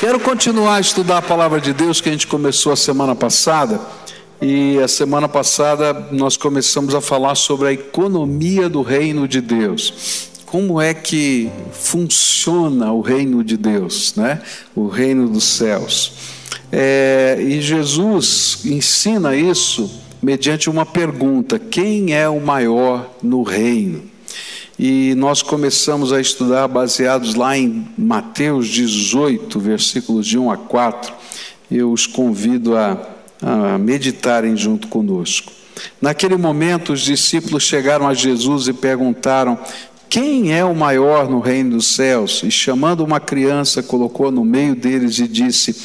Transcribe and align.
Quero 0.00 0.18
continuar 0.18 0.76
a 0.76 0.80
estudar 0.80 1.18
a 1.18 1.22
palavra 1.22 1.60
de 1.60 1.74
Deus 1.74 2.00
que 2.00 2.08
a 2.08 2.12
gente 2.12 2.26
começou 2.26 2.72
a 2.72 2.76
semana 2.76 3.14
passada. 3.14 3.78
E 4.40 4.78
a 4.78 4.88
semana 4.88 5.28
passada 5.28 5.92
nós 6.10 6.38
começamos 6.38 6.94
a 6.94 7.02
falar 7.02 7.34
sobre 7.34 7.68
a 7.68 7.72
economia 7.74 8.66
do 8.66 8.80
reino 8.80 9.28
de 9.28 9.42
Deus. 9.42 10.30
Como 10.46 10.80
é 10.80 10.94
que 10.94 11.50
funciona 11.72 12.90
o 12.90 13.02
reino 13.02 13.44
de 13.44 13.58
Deus, 13.58 14.14
né? 14.16 14.40
O 14.74 14.88
reino 14.88 15.28
dos 15.28 15.44
céus. 15.44 16.14
É, 16.72 17.36
e 17.38 17.60
Jesus 17.60 18.62
ensina 18.64 19.36
isso 19.36 20.00
mediante 20.22 20.70
uma 20.70 20.86
pergunta: 20.86 21.58
quem 21.58 22.14
é 22.14 22.26
o 22.26 22.40
maior 22.40 23.06
no 23.22 23.42
reino? 23.42 24.09
E 24.82 25.14
nós 25.14 25.42
começamos 25.42 26.10
a 26.10 26.22
estudar 26.22 26.66
baseados 26.66 27.34
lá 27.34 27.54
em 27.54 27.86
Mateus 27.98 28.66
18, 28.66 29.60
versículos 29.60 30.26
de 30.26 30.38
1 30.38 30.50
a 30.50 30.56
4. 30.56 31.12
Eu 31.70 31.92
os 31.92 32.06
convido 32.06 32.74
a, 32.74 32.96
a 33.42 33.76
meditarem 33.76 34.56
junto 34.56 34.88
conosco. 34.88 35.52
Naquele 36.00 36.38
momento, 36.38 36.94
os 36.94 37.02
discípulos 37.02 37.62
chegaram 37.62 38.08
a 38.08 38.14
Jesus 38.14 38.68
e 38.68 38.72
perguntaram: 38.72 39.58
quem 40.10 40.52
é 40.52 40.64
o 40.64 40.74
maior 40.74 41.30
no 41.30 41.38
reino 41.38 41.76
dos 41.76 41.86
céus? 41.86 42.42
E 42.42 42.50
chamando 42.50 43.04
uma 43.04 43.20
criança, 43.20 43.80
colocou 43.80 44.32
no 44.32 44.44
meio 44.44 44.74
deles 44.74 45.20
e 45.20 45.28
disse: 45.28 45.76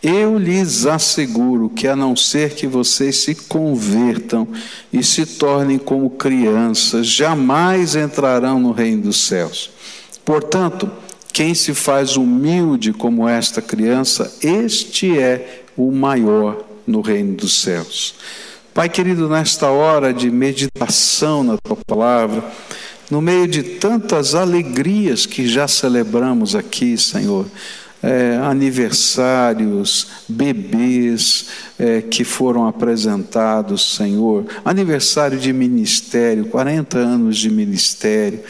Eu 0.00 0.38
lhes 0.38 0.86
asseguro 0.86 1.68
que, 1.68 1.88
a 1.88 1.96
não 1.96 2.14
ser 2.14 2.54
que 2.54 2.68
vocês 2.68 3.16
se 3.16 3.34
convertam 3.34 4.46
e 4.92 5.02
se 5.02 5.26
tornem 5.26 5.78
como 5.78 6.08
crianças, 6.10 7.08
jamais 7.08 7.96
entrarão 7.96 8.60
no 8.60 8.70
reino 8.70 9.02
dos 9.02 9.26
céus. 9.26 9.72
Portanto, 10.24 10.88
quem 11.32 11.52
se 11.52 11.74
faz 11.74 12.16
humilde 12.16 12.92
como 12.92 13.28
esta 13.28 13.60
criança, 13.60 14.32
este 14.40 15.18
é 15.18 15.64
o 15.76 15.90
maior 15.90 16.64
no 16.86 17.00
reino 17.00 17.34
dos 17.34 17.60
céus. 17.60 18.14
Pai 18.72 18.88
querido, 18.88 19.28
nesta 19.28 19.70
hora 19.70 20.14
de 20.14 20.30
meditação 20.30 21.42
na 21.42 21.58
tua 21.58 21.76
palavra, 21.84 22.44
no 23.12 23.20
meio 23.20 23.46
de 23.46 23.62
tantas 23.62 24.34
alegrias 24.34 25.26
que 25.26 25.46
já 25.46 25.68
celebramos 25.68 26.54
aqui, 26.54 26.96
Senhor, 26.96 27.44
é, 28.02 28.38
aniversários, 28.42 30.06
bebês 30.26 31.46
é, 31.78 32.00
que 32.00 32.24
foram 32.24 32.66
apresentados, 32.66 33.96
Senhor, 33.96 34.46
aniversário 34.64 35.38
de 35.38 35.52
ministério, 35.52 36.46
40 36.46 36.96
anos 36.96 37.36
de 37.36 37.50
ministério, 37.50 38.40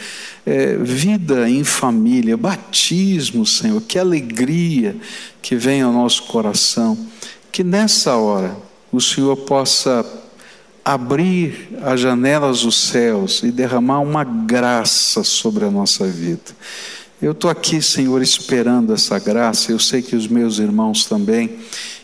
é, 0.45 0.77
vida 0.77 1.49
em 1.49 1.65
família, 1.65 2.37
batismo, 2.37 3.45
Senhor, 3.45 3.81
que 3.81 3.99
alegria 3.99 4.95
que 5.41 5.57
vem 5.57 5.81
ao 5.81 5.91
nosso 5.91 6.23
coração, 6.23 6.97
que 7.51 7.65
nessa 7.65 8.15
hora 8.15 8.55
o 8.93 9.01
Senhor 9.01 9.35
possa 9.35 10.22
abrir 10.83 11.69
as 11.81 11.99
janelas 11.99 12.61
dos 12.61 12.75
céus 12.75 13.41
e 13.43 13.51
derramar 13.51 13.99
uma 13.99 14.23
graça 14.23 15.23
sobre 15.23 15.65
a 15.65 15.71
nossa 15.71 16.05
vida. 16.07 16.51
Eu 17.21 17.31
estou 17.31 17.49
aqui, 17.49 17.81
Senhor, 17.81 18.21
esperando 18.21 18.93
essa 18.93 19.17
graça, 19.17 19.71
eu 19.71 19.79
sei 19.79 20.01
que 20.01 20.15
os 20.15 20.27
meus 20.27 20.59
irmãos 20.59 21.05
também. 21.05 21.57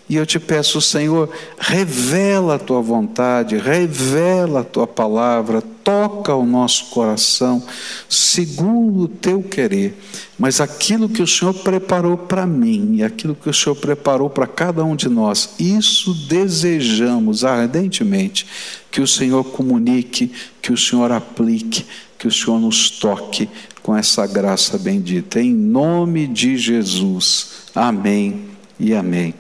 E 0.08 0.16
eu 0.16 0.26
te 0.26 0.40
peço, 0.40 0.82
Senhor, 0.82 1.30
revela 1.60 2.56
a 2.56 2.60
tua 2.60 2.82
vontade, 2.82 3.58
revela 3.58 4.62
a 4.62 4.64
tua 4.64 4.88
palavra, 4.88 5.62
toca 5.90 6.36
o 6.36 6.45
nosso 6.45 6.86
coração, 6.92 7.64
segundo 8.08 9.02
o 9.02 9.08
teu 9.08 9.42
querer. 9.42 9.98
Mas 10.38 10.62
aquilo 10.62 11.09
que 11.09 11.20
o 11.20 11.28
Senhor 11.28 11.52
preparou 11.52 12.16
para 12.16 12.45
mim 12.45 13.02
aquilo 13.02 13.34
que 13.34 13.50
o 13.50 13.54
Senhor 13.54 13.76
preparou 13.76 14.30
para 14.30 14.45
cada 14.45 14.84
um 14.86 14.95
de 14.95 15.10
nós, 15.10 15.56
isso 15.58 16.14
desejamos 16.28 17.44
ardentemente 17.44 18.45
que 18.92 19.02
o 19.02 19.08
Senhor 19.08 19.44
comunique, 19.45 20.32
que 20.62 20.72
o 20.72 20.78
Senhor 20.78 21.11
aplique, 21.11 21.88
que 22.20 22.27
o 22.27 22.32
Senhor 22.32 22.60
nos 22.60 22.92
toque 22.92 23.50
com 23.82 23.98
essa 23.98 24.27
graça 24.27 24.77
bendita. 24.77 25.42
Em 25.42 25.56
nome 25.56 26.27
de 26.27 26.56
Jesus. 26.56 27.64
Amém 27.73 28.45
e 28.80 28.94
amém. 28.94 29.33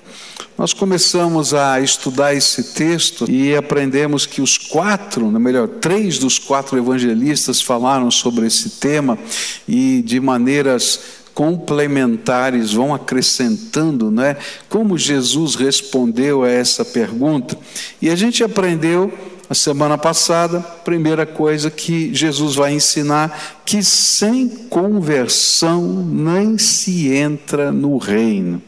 Nós 0.59 0.73
começamos 0.73 1.53
a 1.53 1.79
estudar 1.79 2.35
esse 2.35 2.73
texto 2.73 3.31
e 3.31 3.55
aprendemos 3.55 4.25
que 4.25 4.41
os 4.41 4.57
quatro, 4.57 5.25
melhor, 5.39 5.69
três 5.69 6.19
dos 6.19 6.37
quatro 6.37 6.77
evangelistas 6.77 7.61
falaram 7.61 8.11
sobre 8.11 8.45
esse 8.45 8.71
tema 8.71 9.17
e 9.65 10.01
de 10.01 10.19
maneiras 10.19 10.99
complementares 11.33 12.73
vão 12.73 12.93
acrescentando, 12.93 14.11
né? 14.11 14.35
Como 14.67 14.97
Jesus 14.97 15.55
respondeu 15.55 16.43
a 16.43 16.49
essa 16.49 16.83
pergunta. 16.83 17.57
E 18.01 18.09
a 18.09 18.15
gente 18.17 18.43
aprendeu 18.43 19.13
a 19.49 19.55
semana 19.55 19.97
passada, 19.97 20.59
primeira 20.59 21.25
coisa 21.25 21.71
que 21.71 22.13
Jesus 22.13 22.53
vai 22.53 22.71
ensinar 22.71 23.59
que 23.65 23.81
sem 23.81 24.47
conversão 24.47 26.05
nem 26.05 26.59
se 26.59 27.11
entra 27.11 27.71
no 27.71 27.97
reino. 27.97 28.61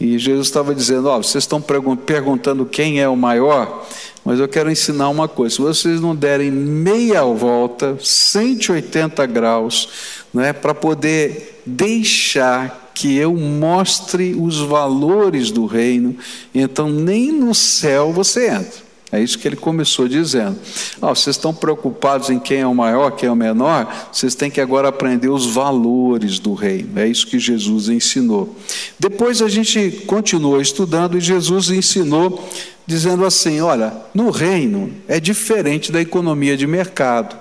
E 0.00 0.18
Jesus 0.18 0.46
estava 0.46 0.74
dizendo: 0.74 1.10
oh, 1.10 1.22
vocês 1.22 1.44
estão 1.44 1.60
perguntando 1.60 2.64
quem 2.64 3.02
é 3.02 3.08
o 3.08 3.14
maior, 3.14 3.86
mas 4.24 4.40
eu 4.40 4.48
quero 4.48 4.70
ensinar 4.70 5.10
uma 5.10 5.28
coisa: 5.28 5.56
se 5.56 5.60
vocês 5.60 6.00
não 6.00 6.16
derem 6.16 6.50
meia 6.50 7.22
volta, 7.24 7.98
180 8.00 9.26
graus, 9.26 9.90
né, 10.32 10.54
para 10.54 10.74
poder 10.74 11.60
deixar 11.66 12.92
que 12.94 13.14
eu 13.14 13.36
mostre 13.36 14.34
os 14.34 14.58
valores 14.60 15.50
do 15.50 15.66
reino, 15.66 16.16
então 16.54 16.88
nem 16.88 17.30
no 17.30 17.54
céu 17.54 18.10
você 18.10 18.48
entra. 18.48 18.83
É 19.14 19.22
isso 19.22 19.38
que 19.38 19.46
ele 19.46 19.56
começou 19.56 20.08
dizendo. 20.08 20.58
Oh, 21.00 21.14
vocês 21.14 21.36
estão 21.36 21.54
preocupados 21.54 22.30
em 22.30 22.38
quem 22.38 22.60
é 22.60 22.66
o 22.66 22.74
maior, 22.74 23.12
quem 23.12 23.28
é 23.28 23.32
o 23.32 23.36
menor? 23.36 24.08
Vocês 24.12 24.34
têm 24.34 24.50
que 24.50 24.60
agora 24.60 24.88
aprender 24.88 25.28
os 25.28 25.46
valores 25.46 26.38
do 26.38 26.52
reino. 26.52 26.98
É 26.98 27.06
isso 27.06 27.26
que 27.26 27.38
Jesus 27.38 27.88
ensinou. 27.88 28.56
Depois 28.98 29.40
a 29.40 29.48
gente 29.48 30.02
continuou 30.06 30.60
estudando 30.60 31.16
e 31.16 31.20
Jesus 31.20 31.70
ensinou 31.70 32.44
dizendo 32.86 33.24
assim: 33.24 33.60
olha, 33.60 33.92
no 34.12 34.30
reino 34.30 34.92
é 35.06 35.20
diferente 35.20 35.92
da 35.92 36.00
economia 36.00 36.56
de 36.56 36.66
mercado. 36.66 37.36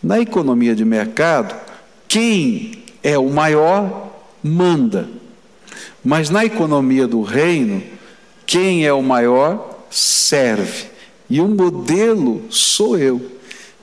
Na 0.00 0.20
economia 0.20 0.76
de 0.76 0.84
mercado, 0.84 1.54
quem 2.06 2.84
é 3.02 3.18
o 3.18 3.28
maior 3.28 4.12
manda. 4.42 5.08
Mas 6.04 6.30
na 6.30 6.44
economia 6.44 7.06
do 7.06 7.22
reino, 7.22 7.82
quem 8.46 8.86
é 8.86 8.92
o 8.92 9.02
maior 9.02 9.84
serve. 9.90 10.86
E 11.30 11.40
o 11.40 11.48
modelo 11.48 12.42
sou 12.48 12.98
eu, 12.98 13.20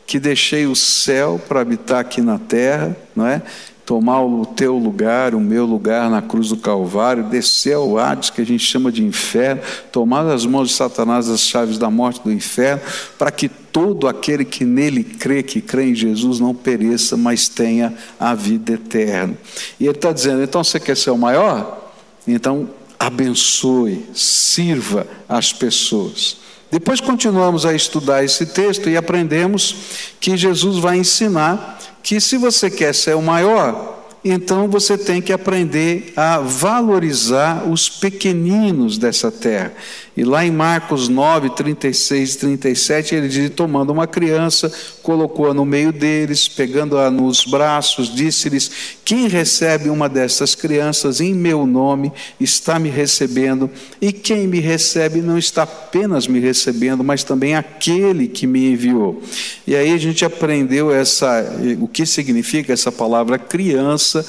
que 0.06 0.20
deixei 0.20 0.66
o 0.66 0.76
céu 0.76 1.42
para 1.48 1.62
habitar 1.62 2.00
aqui 2.00 2.22
na 2.22 2.38
terra, 2.40 2.96
não 3.16 3.26
é? 3.26 3.42
Tomar 3.86 4.24
o 4.24 4.46
teu 4.48 4.78
lugar, 4.78 5.36
o 5.36 5.40
meu 5.40 5.64
lugar 5.64 6.10
na 6.10 6.20
cruz 6.20 6.50
do 6.50 6.58
Calvário, 6.58 7.26
descer 7.26 7.76
ao 7.76 8.00
Hades, 8.00 8.32
que 8.32 8.42
a 8.42 8.46
gente 8.46 8.64
chama 8.64 8.92
de 8.92 9.04
inferno, 9.04 9.62
tomar 9.92 10.24
das 10.24 10.44
mãos 10.44 10.70
de 10.70 10.76
Satanás 10.76 11.30
as 11.30 11.42
chaves 11.42 11.78
da 11.78 11.88
morte 11.88 12.24
do 12.24 12.32
inferno, 12.32 12.82
para 13.18 13.30
que 13.30 13.48
todo 13.48 14.08
aquele 14.08 14.44
que 14.44 14.66
nele 14.66 15.04
crê, 15.04 15.44
que 15.44 15.62
crê 15.62 15.92
em 15.92 15.96
Jesus, 15.96 16.40
não 16.40 16.56
pereça, 16.56 17.16
mas 17.16 17.48
tenha 17.48 17.94
a 18.20 18.34
vida 18.34 18.74
eterna. 18.74 19.36
E 19.80 19.86
ele 19.86 19.92
está 19.92 20.12
dizendo: 20.12 20.42
então 20.42 20.64
você 20.64 20.80
quer 20.80 20.98
ser 20.98 21.12
o 21.12 21.18
maior? 21.18 21.94
Então 22.28 22.68
abençoe, 23.00 24.04
sirva 24.16 25.06
as 25.30 25.54
pessoas. 25.54 26.38
Depois 26.76 27.00
continuamos 27.00 27.66
a 27.66 27.74
estudar 27.74 28.26
esse 28.26 28.48
texto 28.48 28.90
e 28.90 28.98
aprendemos 28.98 29.78
que 30.20 30.36
Jesus 30.36 30.78
vai 30.78 30.98
ensinar 30.98 31.80
que 32.04 32.20
se 32.20 32.36
você 32.36 32.70
quer 32.70 32.94
ser 32.94 33.16
o 33.16 33.22
maior, 33.22 34.06
então 34.26 34.68
você 34.68 34.98
tem 34.98 35.22
que 35.22 35.32
aprender 35.32 36.12
a 36.18 36.40
valorizar 36.40 37.64
os 37.66 37.88
pequeninos 37.88 38.98
dessa 38.98 39.32
terra. 39.32 39.72
E 40.18 40.24
lá 40.24 40.46
em 40.46 40.52
Marcos 40.52 41.10
9, 41.10 41.50
36 41.50 42.36
e 42.36 42.38
37, 42.38 43.16
ele 43.16 43.28
diz: 43.28 43.50
tomando 43.50 43.92
uma 43.92 44.08
criança, 44.08 44.72
colocou-a 45.04 45.54
no 45.54 45.66
meio 45.66 45.92
deles, 45.92 46.48
pegando-a 46.48 47.12
nos 47.12 47.44
braços, 47.44 48.14
disse-lhes: 48.14 48.72
Quem 49.04 49.28
recebe 49.28 49.90
uma 49.90 50.08
dessas 50.08 50.56
crianças 50.56 51.20
em 51.20 51.34
meu 51.34 51.66
nome 51.66 52.14
está 52.40 52.80
me 52.80 52.88
recebendo, 52.88 53.70
e 54.02 54.14
quem 54.14 54.48
me 54.48 54.62
recebe 54.62 55.22
não 55.22 55.38
está 55.38 55.64
apenas 55.64 56.28
me 56.28 56.40
recebendo, 56.40 57.04
mas 57.04 57.24
também 57.24 57.54
aquele 57.54 58.30
que 58.30 58.48
me 58.48 58.72
enviou. 58.72 59.22
E 59.68 59.76
aí 59.76 59.92
a 59.92 59.98
gente 59.98 60.24
aprendeu 60.24 60.94
essa, 60.94 61.44
o 61.82 61.90
que 61.90 62.06
significa 62.06 62.72
essa 62.72 62.92
palavra 62.92 63.38
criança 63.38 64.26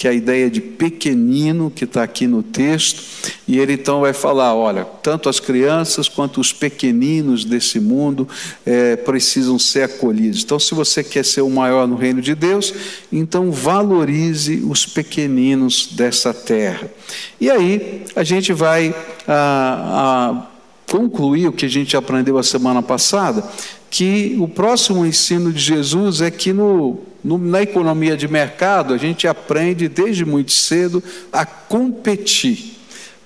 que 0.00 0.08
é 0.08 0.12
a 0.12 0.14
ideia 0.14 0.50
de 0.50 0.62
pequenino 0.62 1.70
que 1.70 1.84
está 1.84 2.02
aqui 2.02 2.26
no 2.26 2.42
texto, 2.42 3.02
e 3.46 3.58
ele 3.58 3.74
então 3.74 4.00
vai 4.00 4.14
falar: 4.14 4.54
olha, 4.54 4.82
tanto 4.82 5.28
as 5.28 5.38
crianças 5.38 6.08
quanto 6.08 6.40
os 6.40 6.54
pequeninos 6.54 7.44
desse 7.44 7.78
mundo 7.78 8.26
é, 8.64 8.96
precisam 8.96 9.58
ser 9.58 9.82
acolhidos. 9.82 10.42
Então, 10.42 10.58
se 10.58 10.74
você 10.74 11.04
quer 11.04 11.22
ser 11.22 11.42
o 11.42 11.50
maior 11.50 11.86
no 11.86 11.96
reino 11.96 12.22
de 12.22 12.34
Deus, 12.34 12.72
então 13.12 13.52
valorize 13.52 14.64
os 14.66 14.86
pequeninos 14.86 15.88
dessa 15.92 16.32
terra. 16.32 16.90
E 17.38 17.50
aí 17.50 18.04
a 18.16 18.24
gente 18.24 18.54
vai 18.54 18.94
a, 19.28 20.46
a 20.46 20.49
concluir 20.90 21.48
o 21.48 21.52
que 21.52 21.66
a 21.66 21.70
gente 21.70 21.96
aprendeu 21.96 22.36
a 22.36 22.42
semana 22.42 22.82
passada, 22.82 23.42
que 23.90 24.36
o 24.38 24.48
próximo 24.48 25.06
ensino 25.06 25.52
de 25.52 25.60
Jesus 25.60 26.20
é 26.20 26.30
que 26.30 26.52
no 26.52 26.98
no, 27.22 27.38
na 27.38 27.62
economia 27.62 28.16
de 28.16 28.26
mercado, 28.26 28.94
a 28.94 28.96
gente 28.96 29.28
aprende 29.28 29.88
desde 29.88 30.24
muito 30.24 30.52
cedo 30.52 31.02
a 31.32 31.44
competir. 31.44 32.76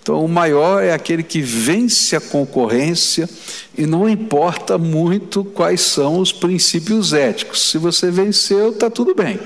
Então, 0.03 0.23
o 0.23 0.29
maior 0.29 0.83
é 0.83 0.93
aquele 0.93 1.23
que 1.23 1.41
vence 1.41 2.15
a 2.15 2.21
concorrência 2.21 3.29
e 3.77 3.87
não 3.87 4.09
importa 4.09 4.77
muito 4.77 5.45
quais 5.45 5.81
são 5.81 6.19
os 6.19 6.31
princípios 6.31 7.15
éticos. 7.15 7.71
Se 7.71 7.79
você 7.79 8.11
venceu, 8.11 8.71
está 8.71 8.91
tudo 8.91 9.15
bem. 9.15 9.41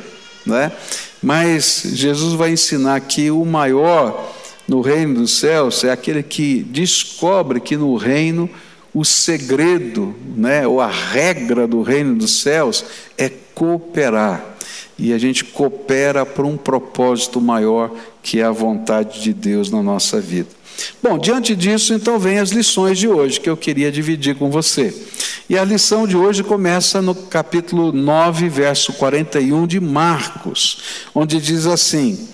Né? 0.44 0.72
Mas 1.22 1.82
Jesus 1.84 2.34
vai 2.34 2.50
ensinar 2.50 2.98
que 3.00 3.30
o 3.30 3.44
maior 3.44 4.34
no 4.68 4.82
reino 4.82 5.14
dos 5.14 5.38
céus 5.38 5.82
é 5.82 5.90
aquele 5.90 6.22
que 6.22 6.62
descobre 6.62 7.58
que 7.58 7.76
no 7.76 7.96
reino 7.96 8.48
o 8.92 9.04
segredo, 9.04 10.14
né, 10.36 10.66
ou 10.66 10.80
a 10.80 10.88
regra 10.88 11.66
do 11.66 11.82
reino 11.82 12.16
dos 12.16 12.42
céus 12.42 12.84
é 13.16 13.30
cooperar. 13.54 14.44
E 14.98 15.12
a 15.12 15.18
gente 15.18 15.44
coopera 15.44 16.26
para 16.26 16.44
um 16.44 16.56
propósito 16.56 17.40
maior, 17.40 17.90
que 18.22 18.40
é 18.40 18.44
a 18.44 18.50
vontade 18.50 19.22
de 19.22 19.32
Deus 19.32 19.70
na 19.70 19.82
nossa 19.82 20.20
vida. 20.20 20.48
Bom, 21.02 21.18
diante 21.18 21.56
disso, 21.56 21.94
então 21.94 22.18
vem 22.18 22.38
as 22.38 22.50
lições 22.50 22.98
de 22.98 23.08
hoje 23.08 23.40
que 23.40 23.48
eu 23.48 23.56
queria 23.56 23.90
dividir 23.90 24.36
com 24.36 24.50
você. 24.50 24.94
E 25.48 25.56
a 25.56 25.64
lição 25.64 26.06
de 26.06 26.16
hoje 26.16 26.42
começa 26.42 27.00
no 27.00 27.14
capítulo 27.14 27.92
9, 27.92 28.48
verso 28.48 28.92
41 28.92 29.66
de 29.66 29.80
Marcos, 29.80 30.82
onde 31.14 31.40
diz 31.40 31.66
assim: 31.66 32.28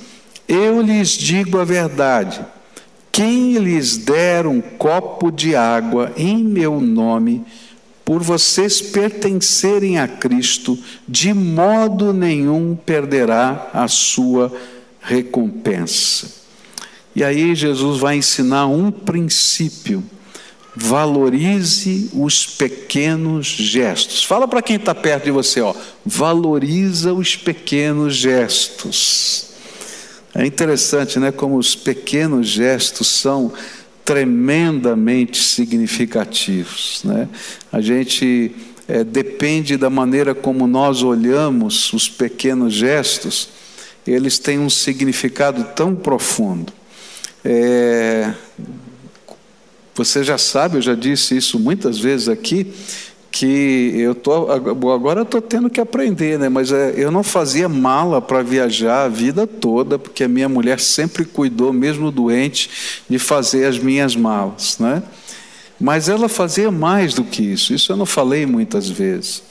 Eu 0.49 0.82
lhes 0.82 1.11
digo 1.11 1.58
a 1.58 1.64
verdade, 1.64 2.44
quem 3.11 3.56
lhes 3.58 3.96
der 3.96 4.46
um 4.46 4.61
copo 4.61 5.31
de 5.31 5.55
água 5.55 6.12
em 6.17 6.43
meu 6.43 6.81
nome, 6.81 7.44
por 8.05 8.23
vocês 8.23 8.82
pertencerem 8.82 9.99
a 9.99 10.06
Cristo, 10.06 10.79
de 11.08 11.32
modo 11.32 12.12
nenhum 12.12 12.76
perderá 12.76 13.70
a 13.73 13.88
sua 13.88 14.52
recompensa. 15.00 16.29
E 17.17 17.23
aí 17.23 17.55
Jesus 17.55 18.00
vai 18.00 18.17
ensinar 18.17 18.67
um 18.67 18.90
princípio. 18.90 20.02
Valorize 20.76 22.11
os 22.12 22.47
pequenos 22.47 23.47
gestos. 23.47 24.25
Fala 24.25 24.49
para 24.49 24.61
quem 24.61 24.75
está 24.76 24.93
perto 24.93 25.25
de 25.25 25.31
você, 25.31 25.61
ó. 25.61 25.73
Valoriza 26.05 27.12
os 27.14 27.37
pequenos 27.37 28.17
gestos. 28.17 29.53
É 30.34 30.44
interessante, 30.44 31.19
né? 31.19 31.31
Como 31.31 31.56
os 31.56 31.76
pequenos 31.76 32.48
gestos 32.48 33.06
são 33.06 33.52
tremendamente 34.04 35.42
significativos. 35.42 37.02
Né? 37.04 37.28
A 37.72 37.81
gente 37.81 38.54
é, 38.86 39.02
depende 39.02 39.76
da 39.76 39.88
maneira 39.88 40.34
como 40.34 40.66
nós 40.66 41.02
olhamos 41.02 41.92
os 41.92 42.08
pequenos 42.08 42.75
gestos, 42.75 43.48
eles 44.06 44.38
têm 44.38 44.58
um 44.58 44.69
significado 44.69 45.64
tão 45.75 45.94
profundo. 45.94 46.72
É, 47.42 48.34
você 49.94 50.22
já 50.22 50.37
sabe, 50.37 50.76
eu 50.76 50.82
já 50.82 50.94
disse 50.94 51.37
isso 51.37 51.58
muitas 51.58 51.98
vezes 51.98 52.28
aqui, 52.28 52.72
que 53.34 53.92
eu 53.98 54.14
tô 54.14 54.48
agora 54.92 55.22
estou 55.22 55.42
tendo 55.42 55.69
que 55.69 55.81
aprender, 55.81 56.38
né? 56.38 56.48
Mas 56.48 56.70
é, 56.70 56.94
eu 56.96 57.10
não 57.10 57.25
fazia 57.25 57.69
mala 57.69 58.22
para 58.22 58.44
viajar 58.44 59.06
a 59.06 59.08
vida 59.08 59.44
toda, 59.44 59.98
porque 59.98 60.22
a 60.22 60.28
minha 60.28 60.48
mulher 60.48 60.78
sempre 60.78 61.25
cuidou, 61.25 61.72
mesmo 61.72 62.12
doente, 62.12 63.02
de 63.10 63.19
fazer 63.19 63.64
as 63.64 63.76
minhas 63.76 64.14
malas, 64.14 64.78
né? 64.78 65.02
Mas 65.81 66.08
ela 66.08 66.28
fazia 66.28 66.70
mais 66.70 67.12
do 67.12 67.25
que 67.25 67.42
isso. 67.42 67.75
Isso 67.75 67.90
eu 67.90 67.96
não 67.96 68.06
falei 68.06 68.46
muitas 68.46 68.88
vezes. 68.88 69.42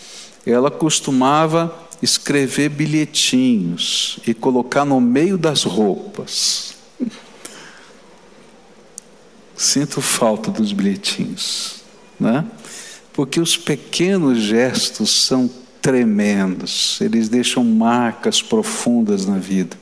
Ela 0.45 0.71
costumava 0.71 1.77
escrever 2.01 2.69
bilhetinhos 2.69 4.18
e 4.25 4.33
colocar 4.33 4.86
no 4.86 5.01
meio 5.01 5.38
das 5.38 5.63
roupas. 5.63 6.75
Sinto 9.57 10.00
falta 10.00 10.50
dos 10.50 10.71
bilhetinhos, 10.71 11.83
né? 12.18 12.45
Porque 13.13 13.39
os 13.39 13.56
pequenos 13.56 14.39
gestos 14.39 15.10
são 15.25 15.50
tremendos, 15.81 17.00
eles 17.01 17.27
deixam 17.30 17.63
marcas 17.63 18.42
profundas 18.42 19.25
na 19.25 19.38
vida. 19.38 19.77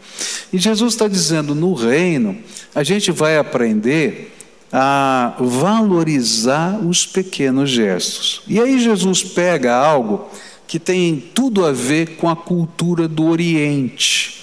E 0.52 0.58
Jesus 0.58 0.94
está 0.94 1.08
dizendo: 1.08 1.56
no 1.56 1.74
reino, 1.74 2.38
a 2.74 2.84
gente 2.84 3.12
vai 3.12 3.38
aprender 3.38 4.36
a 4.72 5.36
valorizar 5.40 6.80
os 6.80 7.06
pequenos 7.06 7.70
gestos. 7.70 8.42
E 8.48 8.60
aí 8.60 8.80
Jesus 8.80 9.24
pega 9.24 9.76
algo 9.76 10.30
que 10.66 10.80
tem 10.80 11.22
tudo 11.34 11.66
a 11.66 11.72
ver 11.72 12.16
com 12.16 12.30
a 12.30 12.36
cultura 12.36 13.08
do 13.08 13.26
Oriente. 13.26 14.42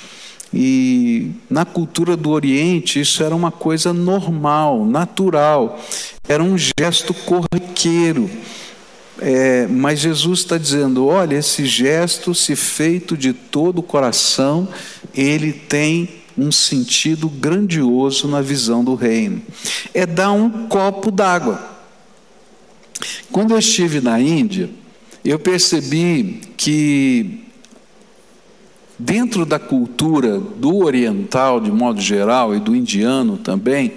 E 0.53 1.31
na 1.49 1.65
cultura 1.65 2.17
do 2.17 2.31
Oriente 2.31 3.01
isso 3.01 3.23
era 3.23 3.35
uma 3.35 3.51
coisa 3.51 3.93
normal, 3.93 4.85
natural, 4.85 5.79
era 6.29 6.43
um 6.43 6.57
gesto 6.57 7.13
corriqueiro. 7.13 8.31
É, 9.21 9.67
mas 9.67 10.01
Jesus 10.01 10.41
está 10.41 10.57
dizendo: 10.57 11.07
olha, 11.07 11.37
esse 11.37 11.67
gesto, 11.67 12.35
se 12.35 12.55
feito 12.55 13.17
de 13.17 13.33
todo 13.33 13.79
o 13.79 13.83
coração, 13.83 14.69
ele 15.15 15.53
tem 15.53 16.09
um 16.37 16.53
sentido 16.53 17.29
grandioso 17.29 18.29
na 18.29 18.41
visão 18.41 18.85
do 18.85 18.95
reino. 18.95 19.43
É 19.93 20.07
dar 20.07 20.31
um 20.31 20.69
copo 20.69 21.11
d'água. 21.11 21.61
Quando 23.33 23.53
eu 23.53 23.59
estive 23.59 24.01
na 24.01 24.21
Índia, 24.21 24.71
eu 25.25 25.39
percebi 25.39 26.41
que, 26.57 27.45
dentro 28.99 29.45
da 29.45 29.59
cultura 29.59 30.39
do 30.39 30.77
oriental, 30.79 31.61
de 31.61 31.71
modo 31.71 32.01
geral, 32.01 32.55
e 32.55 32.61
do 32.61 32.75
indiano 32.75 33.37
também, 33.37 33.95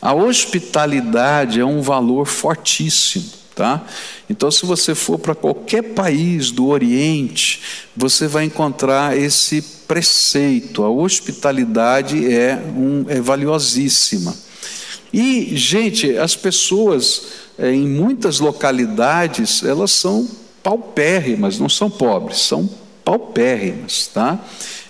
a 0.00 0.14
hospitalidade 0.14 1.58
é 1.58 1.64
um 1.64 1.80
valor 1.80 2.26
fortíssimo. 2.26 3.38
Tá? 3.54 3.84
Então, 4.30 4.50
se 4.50 4.66
você 4.66 4.94
for 4.94 5.18
para 5.18 5.34
qualquer 5.34 5.82
país 5.94 6.50
do 6.50 6.66
Oriente, 6.66 7.62
você 7.96 8.26
vai 8.26 8.44
encontrar 8.44 9.16
esse 9.16 9.62
preceito. 9.86 10.82
A 10.82 10.90
hospitalidade 10.90 12.30
é, 12.32 12.56
um, 12.56 13.06
é 13.08 13.20
valiosíssima. 13.20 14.36
E, 15.12 15.56
gente, 15.56 16.16
as 16.18 16.36
pessoas 16.36 17.22
é, 17.58 17.72
em 17.72 17.88
muitas 17.88 18.38
localidades, 18.38 19.64
elas 19.64 19.90
são 19.90 20.28
paupérrimas, 20.62 21.58
não 21.58 21.68
são 21.68 21.88
pobres, 21.90 22.40
são 22.40 22.68
paupérrimas, 23.04 24.10
tá? 24.12 24.38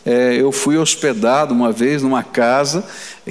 É, 0.09 0.41
eu 0.41 0.51
fui 0.51 0.79
hospedado 0.79 1.53
uma 1.53 1.71
vez 1.71 2.03
numa 2.03 2.23
casa 2.23 2.83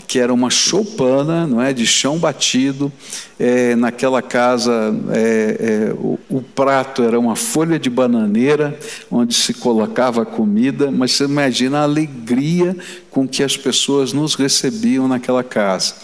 que 0.06 0.20
era 0.20 0.32
uma 0.32 0.52
choupana, 0.52 1.48
não 1.48 1.60
é, 1.60 1.74
de 1.74 1.88
chão 1.88 2.20
batido. 2.20 2.94
É, 3.40 3.76
naquela 3.76 4.22
casa, 4.22 4.72
é, 5.12 5.90
é, 5.90 5.94
o, 5.94 6.20
o, 6.30 6.40
prato 6.40 7.02
era 7.02 7.20
uma 7.20 7.36
folha 7.36 7.80
de 7.80 7.90
bananeira 7.90 8.78
onde 9.10 9.34
se 9.34 9.56
colocava 9.56 10.22
a 10.22 10.26
comida. 10.26 10.92
Mas 10.92 11.14
você 11.14 11.24
imagina 11.24 11.80
a 11.80 11.84
alegria 11.84 12.78
com 13.10 13.28
que 13.28 13.42
as 13.42 13.58
pessoas 13.58 14.14
nos 14.14 14.36
recebiam 14.36 15.08
naquela 15.08 15.44
casa. 15.44 15.96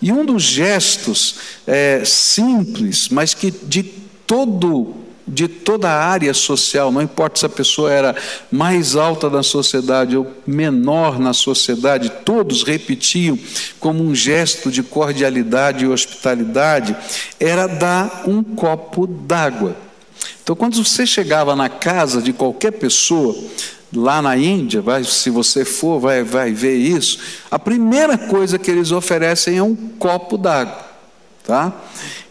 E 0.00 0.12
um 0.12 0.24
dos 0.24 0.44
gestos 0.44 1.58
é, 1.66 2.02
simples, 2.04 3.08
mas 3.08 3.34
que 3.34 3.50
de 3.50 3.82
todo 3.82 5.09
de 5.30 5.46
toda 5.46 5.88
a 5.88 6.04
área 6.04 6.34
social, 6.34 6.90
não 6.90 7.00
importa 7.00 7.38
se 7.38 7.46
a 7.46 7.48
pessoa 7.48 7.92
era 7.92 8.16
mais 8.50 8.96
alta 8.96 9.30
da 9.30 9.44
sociedade 9.44 10.16
ou 10.16 10.26
menor 10.44 11.20
na 11.20 11.32
sociedade, 11.32 12.10
todos 12.24 12.64
repetiam 12.64 13.38
como 13.78 14.02
um 14.02 14.12
gesto 14.12 14.72
de 14.72 14.82
cordialidade 14.82 15.84
e 15.84 15.88
hospitalidade, 15.88 16.96
era 17.38 17.68
dar 17.68 18.24
um 18.26 18.42
copo 18.42 19.06
d'água. 19.06 19.76
Então, 20.42 20.56
quando 20.56 20.84
você 20.84 21.06
chegava 21.06 21.54
na 21.54 21.68
casa 21.68 22.20
de 22.20 22.32
qualquer 22.32 22.72
pessoa, 22.72 23.36
lá 23.94 24.20
na 24.20 24.36
Índia, 24.36 24.80
vai, 24.80 25.04
se 25.04 25.30
você 25.30 25.64
for, 25.64 26.00
vai, 26.00 26.24
vai 26.24 26.52
ver 26.52 26.74
isso, 26.74 27.20
a 27.48 27.58
primeira 27.58 28.18
coisa 28.18 28.58
que 28.58 28.68
eles 28.68 28.90
oferecem 28.90 29.58
é 29.58 29.62
um 29.62 29.76
copo 29.76 30.36
d'água. 30.36 30.90
Tá? 31.44 31.72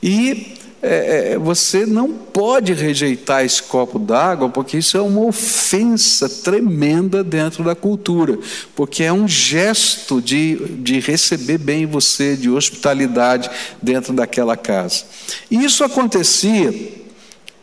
E 0.03 0.58
é, 0.81 1.33
é, 1.33 1.37
você 1.37 1.85
não 1.85 2.13
pode 2.13 2.73
rejeitar 2.73 3.43
esse 3.43 3.61
copo 3.61 3.99
d'água, 3.99 4.47
porque 4.47 4.77
isso 4.77 4.95
é 4.95 5.01
uma 5.01 5.21
ofensa 5.21 6.29
tremenda 6.29 7.21
dentro 7.21 7.63
da 7.63 7.75
cultura, 7.75 8.39
porque 8.75 9.03
é 9.03 9.11
um 9.11 9.27
gesto 9.27 10.21
de, 10.21 10.55
de 10.77 10.99
receber 11.01 11.57
bem 11.57 11.85
você, 11.85 12.37
de 12.37 12.49
hospitalidade 12.49 13.49
dentro 13.81 14.13
daquela 14.13 14.55
casa. 14.55 15.03
E 15.51 15.61
isso 15.61 15.83
acontecia, 15.83 16.73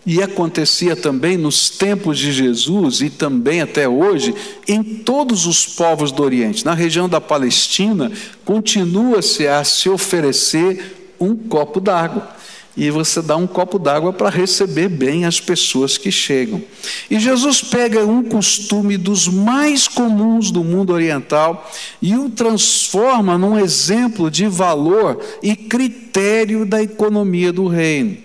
e 0.05 0.23
acontecia 0.23 0.95
também 0.95 1.39
nos 1.39 1.71
tempos 1.71 2.19
de 2.19 2.31
Jesus 2.31 3.01
e 3.01 3.09
também 3.09 3.63
até 3.63 3.89
hoje, 3.89 4.35
em 4.69 4.83
todos 4.83 5.47
os 5.47 5.65
povos 5.65 6.13
do 6.13 6.23
Oriente. 6.23 6.67
Na 6.67 6.75
região 6.75 7.09
da 7.09 7.21
Palestina, 7.21 8.13
continua-se 8.45 9.49
a 9.49 9.65
se 9.65 9.89
oferecer 9.89 11.15
um 11.19 11.35
copo 11.35 11.81
d'água 11.81 12.37
e 12.77 12.91
você 12.91 13.23
dá 13.23 13.37
um 13.37 13.47
copo 13.47 13.79
d'água 13.79 14.13
para 14.13 14.29
receber 14.29 14.89
bem 14.89 15.25
as 15.25 15.41
pessoas 15.41 15.97
que 15.97 16.13
chegam. 16.13 16.63
E 17.11 17.19
Jesus 17.19 17.63
pega 17.63 18.05
um 18.05 18.23
costume 18.23 18.99
dos 18.99 19.27
mais 19.27 19.89
comuns 19.89 20.51
do 20.51 20.63
mundo 20.63 20.93
oriental 20.93 21.71
e 22.03 22.15
o 22.17 22.29
transforma 22.29 23.39
num 23.39 23.59
exemplo 23.59 24.31
de 24.31 24.47
valor 24.47 25.19
e 25.43 25.57
critério 25.57 26.67
da 26.67 26.83
economia 26.83 27.51
do 27.51 27.67
reino. 27.67 28.19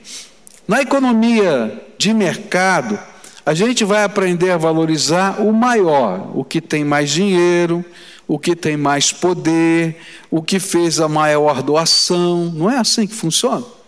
Na 0.68 0.82
economia 0.82 1.82
de 1.98 2.14
mercado, 2.14 3.00
a 3.46 3.54
gente 3.54 3.86
vai 3.86 4.04
aprender 4.04 4.52
a 4.52 4.58
valorizar 4.58 5.42
o 5.42 5.54
maior, 5.54 6.32
o 6.36 6.44
que 6.44 6.60
tem 6.60 6.84
mais 6.84 7.10
dinheiro, 7.10 7.84
o 8.28 8.38
que 8.38 8.56
tem 8.56 8.76
mais 8.76 9.12
poder, 9.12 9.98
o 10.30 10.42
que 10.42 10.60
fez 10.60 11.00
a 11.00 11.08
maior 11.08 11.62
doação. 11.62 12.52
Não 12.54 12.70
é 12.70 12.78
assim 12.78 13.08
que 13.08 13.16
funciona? 13.16 13.81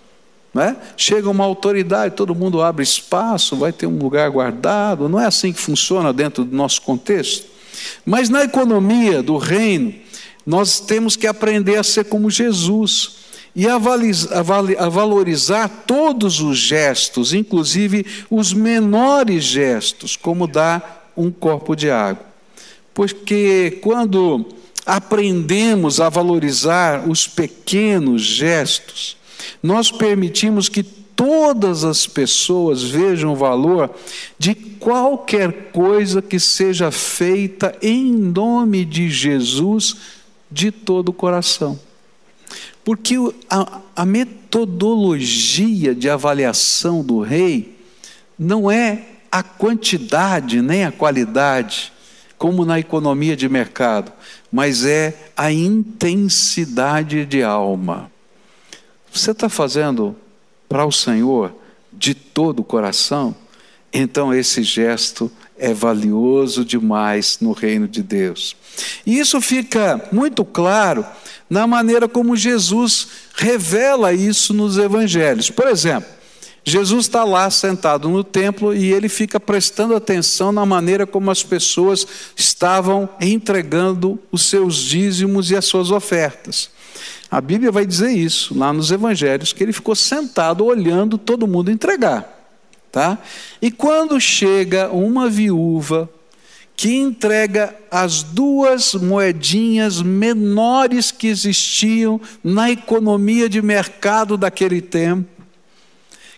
Né? 0.53 0.75
Chega 0.95 1.29
uma 1.29 1.43
autoridade, 1.43 2.15
todo 2.15 2.36
mundo 2.36 2.62
abre 2.62 2.83
espaço, 2.83 3.55
vai 3.55 3.72
ter 3.72 3.88
um 3.88 3.98
lugar 3.98 4.29
guardado. 4.29 5.10
Não 5.10 5.19
é 5.19 5.25
assim 5.25 5.51
que 5.51 5.60
funciona 5.60 6.13
dentro 6.13 6.43
do 6.43 6.55
nosso 6.55 6.81
contexto. 6.81 7.48
Mas 8.05 8.29
na 8.29 8.43
economia 8.43 9.24
do 9.24 9.38
reino, 9.38 9.93
nós 10.45 10.79
temos 10.79 11.15
que 11.15 11.25
aprender 11.25 11.77
a 11.77 11.83
ser 11.83 12.05
como 12.05 12.29
Jesus 12.29 13.24
e 13.55 13.67
a, 13.67 13.77
valorizar 14.89 15.67
todos 15.88 16.39
os 16.39 16.57
gestos, 16.57 17.33
inclusive 17.33 18.05
os 18.29 18.53
menores 18.53 19.43
gestos, 19.43 20.15
como 20.15 20.48
dar 20.48 21.12
um 21.15 21.31
copo 21.31 21.75
de 21.75 21.89
água. 21.89 22.25
Porque 22.93 23.79
quando 23.81 24.45
aprendemos 24.86 26.00
a 26.01 26.10
valorizar 26.10 27.07
os 27.07 27.27
pequenos 27.27 28.22
gestos, 28.22 29.17
nós 29.62 29.91
permitimos 29.91 30.69
que 30.69 30.83
todas 30.83 31.83
as 31.83 32.07
pessoas 32.07 32.83
vejam 32.83 33.33
o 33.33 33.35
valor 33.35 33.89
de 34.38 34.55
qualquer 34.55 35.71
coisa 35.71 36.21
que 36.21 36.39
seja 36.39 36.91
feita 36.91 37.75
em 37.81 38.12
nome 38.12 38.83
de 38.83 39.09
Jesus 39.09 39.95
de 40.51 40.71
todo 40.71 41.09
o 41.09 41.13
coração. 41.13 41.79
Porque 42.83 43.15
a, 43.50 43.79
a 43.95 44.05
metodologia 44.05 45.95
de 45.95 46.09
avaliação 46.09 47.03
do 47.03 47.21
rei 47.21 47.77
não 48.38 48.69
é 48.69 49.03
a 49.31 49.41
quantidade 49.41 50.62
nem 50.62 50.85
a 50.85 50.91
qualidade, 50.91 51.91
como 52.38 52.65
na 52.65 52.79
economia 52.79 53.35
de 53.35 53.50
mercado, 53.50 54.12
mas 54.51 54.85
é 54.85 55.31
a 55.35 55.51
intensidade 55.51 57.25
de 57.25 57.41
alma. 57.41 58.12
Você 59.13 59.29
está 59.29 59.48
fazendo 59.48 60.15
para 60.67 60.84
o 60.86 60.91
Senhor 60.91 61.53
de 61.91 62.15
todo 62.15 62.62
o 62.62 62.63
coração? 62.63 63.36
Então 63.93 64.34
esse 64.34 64.63
gesto 64.63 65.32
é 65.55 65.72
valioso 65.72 66.65
demais 66.65 67.38
no 67.39 67.51
reino 67.51 67.88
de 67.88 68.01
Deus. 68.01 68.55
E 69.05 69.20
isso 69.20 69.39
fica 69.39 70.10
muito 70.12 70.43
claro 70.43 71.05
na 71.48 71.67
maneira 71.67 72.08
como 72.08 72.36
Jesus 72.36 73.08
revela 73.36 74.12
isso 74.12 74.51
nos 74.51 74.79
evangelhos. 74.79 75.51
Por 75.51 75.67
exemplo, 75.67 76.10
Jesus 76.65 77.05
está 77.05 77.24
lá 77.24 77.51
sentado 77.51 78.10
no 78.10 78.24
templo 78.24 78.74
e 78.74 78.91
ele 78.91 79.10
fica 79.10 79.39
prestando 79.39 79.96
atenção 79.96 80.51
na 80.51 80.65
maneira 80.65 81.05
como 81.05 81.29
as 81.29 81.43
pessoas 81.43 82.08
estavam 82.36 83.08
entregando 83.22 84.17
os 84.32 84.50
seus 84.50 84.77
dízimos 84.77 85.51
e 85.51 85.55
as 85.55 85.65
suas 85.65 85.91
ofertas. 85.91 86.72
A 87.29 87.41
Bíblia 87.41 87.72
vai 87.72 87.86
dizer 87.86 88.12
isso 88.12 88.57
lá 88.57 88.72
nos 88.72 88.91
evangelhos, 88.91 89.53
que 89.53 89.63
ele 89.63 89.74
ficou 89.74 89.95
sentado 89.95 90.65
olhando 90.65 91.17
todo 91.17 91.48
mundo 91.48 91.72
entregar. 91.72 92.41
Tá? 92.91 93.17
E 93.62 93.72
quando 93.72 94.19
chega 94.22 94.89
uma 94.91 95.27
viúva 95.27 96.10
que 96.75 96.95
entrega 96.95 97.75
as 97.89 98.24
duas 98.24 98.93
moedinhas 98.93 100.01
menores 100.01 101.12
que 101.12 101.27
existiam 101.27 102.19
na 102.43 102.72
economia 102.72 103.48
de 103.48 103.62
mercado 103.62 104.38
daquele 104.38 104.81
tempo, 104.81 105.29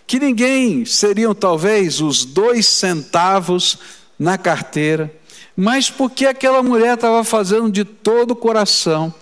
que 0.06 0.20
ninguém 0.20 0.84
seriam 0.84 1.34
talvez 1.34 2.00
os 2.00 2.24
dois 2.24 2.66
centavos 2.66 3.78
na 4.18 4.38
carteira, 4.38 5.12
mas 5.56 5.90
porque 5.90 6.26
aquela 6.26 6.62
mulher 6.62 6.94
estava 6.94 7.24
fazendo 7.24 7.70
de 7.70 7.84
todo 7.84 8.32
o 8.32 8.36
coração, 8.36 9.12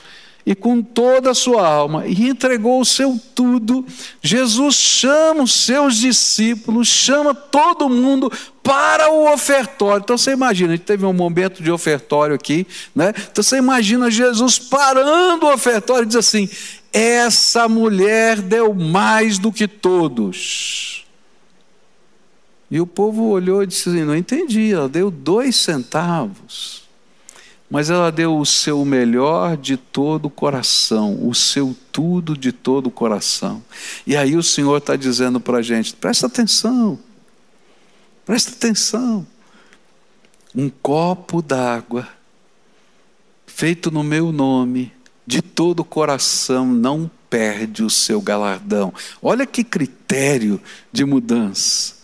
e 0.47 0.55
com 0.55 0.83
toda 0.83 1.31
a 1.31 1.35
sua 1.35 1.67
alma 1.67 2.07
e 2.07 2.29
entregou 2.29 2.81
o 2.81 2.85
seu 2.85 3.19
tudo, 3.35 3.85
Jesus 4.21 4.75
chama 4.75 5.43
os 5.43 5.53
seus 5.53 5.97
discípulos, 5.97 6.87
chama 6.89 7.35
todo 7.35 7.89
mundo 7.89 8.31
para 8.63 9.11
o 9.11 9.33
ofertório. 9.33 10.03
Então 10.03 10.19
você 10.19 10.33
imagina, 10.33 10.75
a 10.75 10.77
gente 10.77 10.85
teve 10.85 11.07
um 11.07 11.13
momento 11.13 11.63
de 11.63 11.71
ofertório 11.71 12.35
aqui, 12.35 12.67
né? 12.95 13.15
Então 13.31 13.43
você 13.43 13.57
imagina 13.57 14.11
Jesus 14.11 14.59
parando 14.59 15.47
o 15.47 15.53
ofertório 15.53 16.05
e 16.05 16.09
diz 16.09 16.17
assim: 16.17 16.49
essa 16.93 17.69
mulher 17.69 18.41
deu 18.43 18.75
mais 18.75 19.39
do 19.39 19.51
que 19.51 19.67
todos. 19.67 21.07
E 22.71 22.81
o 22.81 22.87
povo 22.87 23.29
olhou 23.29 23.63
e 23.63 23.67
disse 23.67 23.89
assim: 23.89 24.05
não 24.05 24.17
entendi, 24.17 24.73
ela 24.73 24.89
deu 24.89 25.11
dois 25.11 25.57
centavos 25.57 26.84
mas 27.71 27.91
ela 27.91 28.13
deu 28.13 28.39
o 28.39 28.45
seu 28.47 28.85
melhor 28.85 29.57
de 29.57 29.77
todo 29.77 30.27
o 30.27 30.31
coração, 30.31 31.27
o 31.27 31.35
seu 31.35 31.77
tudo 31.91 32.37
de 32.37 32.53
todo 32.53 32.87
o 32.89 32.91
coração. 32.91 33.63
E 34.07 34.17
aí 34.17 34.37
o 34.37 34.43
Senhor 34.43 34.77
está 34.77 34.97
dizendo 34.97 35.41
para 35.41 35.59
a 35.59 35.63
gente: 35.63 35.95
presta 35.95 36.27
atenção, 36.27 36.99
presta 38.25 38.53
atenção. 38.53 39.27
Um 40.55 40.69
copo 40.71 41.43
d'água, 41.43 42.07
feito 43.47 43.91
no 43.91 44.05
meu 44.05 44.31
nome, 44.31 44.93
de 45.27 45.43
todo 45.43 45.81
o 45.81 45.85
coração, 45.85 46.67
não 46.67 47.11
perde 47.29 47.83
o 47.83 47.91
seu 47.91 48.21
galardão. 48.21 48.95
Olha 49.21 49.45
que 49.45 49.65
critério 49.65 50.61
de 50.93 51.05
mudança. 51.05 51.95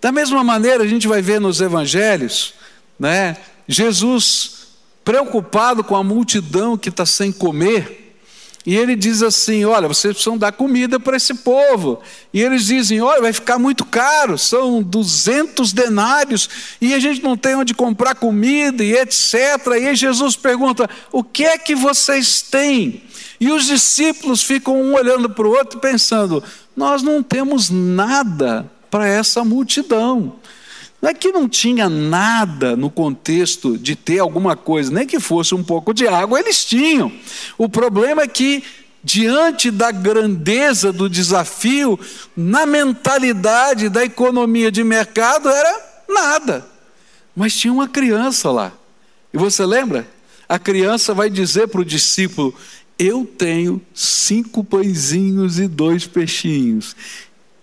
Da 0.00 0.10
mesma 0.10 0.42
maneira, 0.42 0.82
a 0.82 0.86
gente 0.88 1.06
vai 1.06 1.22
ver 1.22 1.40
nos 1.40 1.60
evangelhos, 1.60 2.54
né? 2.98 3.36
Jesus, 3.68 4.66
preocupado 5.04 5.82
com 5.82 5.96
a 5.96 6.04
multidão 6.04 6.76
que 6.76 6.88
está 6.88 7.06
sem 7.06 7.32
comer, 7.32 8.06
e 8.66 8.74
ele 8.74 8.96
diz 8.96 9.22
assim: 9.22 9.64
Olha, 9.64 9.86
vocês 9.86 10.12
precisam 10.12 10.36
dar 10.36 10.50
comida 10.50 10.98
para 10.98 11.16
esse 11.16 11.32
povo. 11.32 12.00
E 12.34 12.42
eles 12.42 12.66
dizem: 12.66 13.00
Olha, 13.00 13.22
vai 13.22 13.32
ficar 13.32 13.58
muito 13.60 13.84
caro, 13.84 14.36
são 14.36 14.82
200 14.82 15.72
denários, 15.72 16.50
e 16.80 16.92
a 16.92 16.98
gente 16.98 17.22
não 17.22 17.36
tem 17.36 17.54
onde 17.54 17.72
comprar 17.72 18.16
comida, 18.16 18.82
e 18.82 18.92
etc. 18.92 19.34
E 19.80 19.94
Jesus 19.94 20.34
pergunta: 20.34 20.90
O 21.12 21.22
que 21.22 21.44
é 21.44 21.56
que 21.56 21.76
vocês 21.76 22.42
têm? 22.42 23.04
E 23.38 23.52
os 23.52 23.66
discípulos 23.66 24.42
ficam 24.42 24.82
um 24.82 24.94
olhando 24.94 25.30
para 25.30 25.46
o 25.46 25.50
outro, 25.50 25.78
pensando: 25.78 26.42
Nós 26.76 27.04
não 27.04 27.22
temos 27.22 27.70
nada 27.70 28.68
para 28.90 29.06
essa 29.06 29.44
multidão. 29.44 30.34
Não 31.00 31.10
é 31.10 31.14
que 31.14 31.30
não 31.30 31.48
tinha 31.48 31.88
nada 31.88 32.74
no 32.74 32.90
contexto 32.90 33.76
de 33.76 33.94
ter 33.94 34.18
alguma 34.18 34.56
coisa, 34.56 34.90
nem 34.90 35.06
que 35.06 35.20
fosse 35.20 35.54
um 35.54 35.62
pouco 35.62 35.92
de 35.92 36.08
água, 36.08 36.40
eles 36.40 36.64
tinham. 36.64 37.12
O 37.58 37.68
problema 37.68 38.22
é 38.22 38.28
que, 38.28 38.64
diante 39.04 39.70
da 39.70 39.90
grandeza 39.90 40.92
do 40.92 41.08
desafio, 41.08 41.98
na 42.36 42.64
mentalidade 42.64 43.88
da 43.88 44.04
economia 44.04 44.70
de 44.72 44.82
mercado, 44.82 45.48
era 45.48 46.04
nada. 46.08 46.66
Mas 47.34 47.54
tinha 47.54 47.72
uma 47.72 47.86
criança 47.86 48.50
lá. 48.50 48.72
E 49.32 49.36
você 49.36 49.66
lembra? 49.66 50.08
A 50.48 50.58
criança 50.58 51.12
vai 51.12 51.28
dizer 51.28 51.68
para 51.68 51.82
o 51.82 51.84
discípulo: 51.84 52.54
Eu 52.98 53.26
tenho 53.26 53.82
cinco 53.92 54.64
pãezinhos 54.64 55.58
e 55.58 55.68
dois 55.68 56.06
peixinhos. 56.06 56.96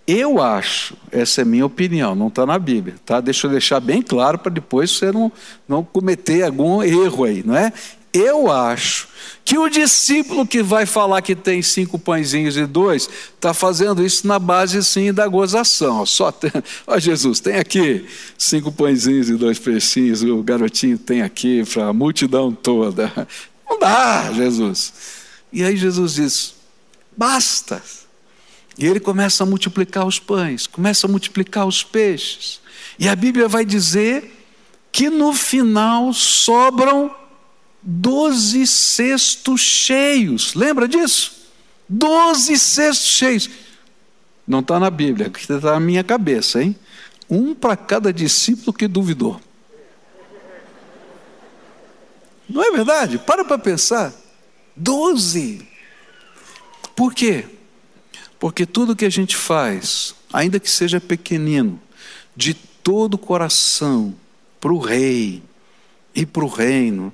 Eu 0.05 0.41
acho, 0.41 0.95
essa 1.11 1.41
é 1.41 1.45
minha 1.45 1.65
opinião, 1.65 2.13
não 2.13 2.27
está 2.27 2.45
na 2.45 2.59
Bíblia, 2.59 2.95
tá? 3.05 3.21
Deixa 3.21 3.47
eu 3.47 3.51
deixar 3.51 3.79
bem 3.79 4.01
claro 4.01 4.37
para 4.37 4.51
depois 4.51 4.91
você 4.91 5.11
não, 5.13 5.31
não 5.67 5.81
cometer 5.81 6.43
algum 6.43 6.83
erro 6.83 7.23
aí, 7.23 7.41
não 7.45 7.55
é? 7.55 7.71
Eu 8.11 8.51
acho 8.51 9.07
que 9.43 9.57
o 9.57 9.69
discípulo 9.69 10.45
que 10.45 10.61
vai 10.61 10.85
falar 10.85 11.21
que 11.21 11.35
tem 11.35 11.61
cinco 11.61 11.97
pãezinhos 11.97 12.57
e 12.57 12.65
dois, 12.65 13.09
está 13.33 13.53
fazendo 13.53 14.05
isso 14.05 14.27
na 14.27 14.37
base 14.37 14.83
sim 14.83 15.11
da 15.11 15.27
gozação. 15.27 16.05
Só 16.05 16.31
tem, 16.31 16.51
ó 16.85 16.99
Jesus, 16.99 17.39
tem 17.39 17.55
aqui 17.55 18.05
cinco 18.37 18.71
pãezinhos 18.71 19.29
e 19.29 19.35
dois 19.35 19.57
peixinhos, 19.57 20.21
o 20.21 20.43
garotinho 20.43 20.97
tem 20.97 21.21
aqui 21.23 21.63
para 21.65 21.87
a 21.87 21.93
multidão 21.93 22.51
toda. 22.53 23.11
Não 23.67 23.79
dá, 23.79 24.31
Jesus. 24.33 24.93
E 25.51 25.63
aí 25.63 25.75
Jesus 25.75 26.13
diz: 26.13 26.53
basta. 27.17 27.81
E 28.77 28.85
ele 28.85 28.99
começa 28.99 29.43
a 29.43 29.45
multiplicar 29.45 30.05
os 30.05 30.19
pães, 30.19 30.65
começa 30.65 31.05
a 31.05 31.09
multiplicar 31.09 31.67
os 31.67 31.83
peixes. 31.83 32.59
E 32.97 33.07
a 33.07 33.15
Bíblia 33.15 33.47
vai 33.47 33.65
dizer 33.65 34.45
que 34.91 35.09
no 35.09 35.33
final 35.33 36.13
sobram 36.13 37.15
doze 37.81 38.65
cestos 38.65 39.61
cheios. 39.61 40.53
Lembra 40.53 40.87
disso? 40.87 41.49
Doze 41.87 42.57
cestos 42.57 43.07
cheios. 43.07 43.49
Não 44.47 44.59
está 44.59 44.79
na 44.79 44.89
Bíblia, 44.89 45.31
está 45.37 45.73
na 45.73 45.79
minha 45.79 46.03
cabeça, 46.03 46.61
hein? 46.61 46.75
Um 47.29 47.53
para 47.55 47.75
cada 47.77 48.11
discípulo 48.11 48.73
que 48.73 48.87
duvidou. 48.87 49.39
Não 52.49 52.61
é 52.61 52.71
verdade? 52.71 53.17
Para 53.17 53.45
para 53.45 53.57
pensar. 53.57 54.13
Doze. 54.75 55.67
Por 56.95 57.13
quê? 57.13 57.45
Porque 58.43 58.65
tudo 58.65 58.93
que 58.93 59.05
a 59.05 59.09
gente 59.09 59.37
faz, 59.37 60.13
ainda 60.33 60.59
que 60.59 60.69
seja 60.69 60.99
pequenino, 60.99 61.79
de 62.35 62.53
todo 62.53 63.13
o 63.13 63.17
coração, 63.17 64.13
para 64.59 64.73
o 64.73 64.79
rei 64.79 65.41
e 66.13 66.25
para 66.25 66.43
o 66.43 66.49
reino, 66.49 67.13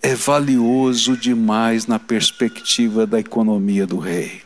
é 0.00 0.14
valioso 0.14 1.16
demais 1.16 1.88
na 1.88 1.98
perspectiva 1.98 3.08
da 3.08 3.18
economia 3.18 3.88
do 3.88 3.98
rei. 3.98 4.42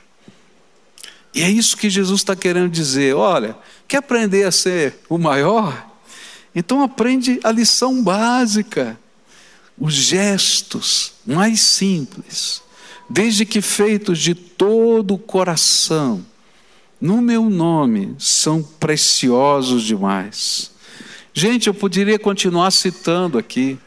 E 1.35 1.43
é 1.43 1.51
isso 1.51 1.77
que 1.77 1.91
Jesus 1.91 2.23
está 2.23 2.35
querendo 2.35 2.71
dizer. 2.71 3.15
Olha, 3.15 3.55
quer 3.87 3.99
aprender 3.99 4.45
a 4.45 4.51
ser 4.51 5.01
o 5.11 5.19
maior? 5.19 5.87
Então 6.55 6.83
aprende 6.83 7.41
a 7.45 7.53
lição 7.53 8.03
básica, 8.03 8.99
os 9.79 9.93
gestos 9.93 11.13
mais 11.27 11.61
simples, 11.61 12.63
desde 13.09 13.45
que 13.45 13.61
feitos 13.61 14.19
de 14.19 14.35
todo 14.35 15.15
o 15.15 15.19
coração, 15.19 16.25
no 17.01 17.21
meu 17.21 17.51
nome, 17.51 18.15
são 18.19 18.63
preciosos 18.63 19.83
demais. 19.83 20.71
Gente, 21.35 21.67
eu 21.67 21.75
poderia 21.75 22.19
continuar 22.19 22.71
citando 22.71 23.39
aqui 23.39 23.79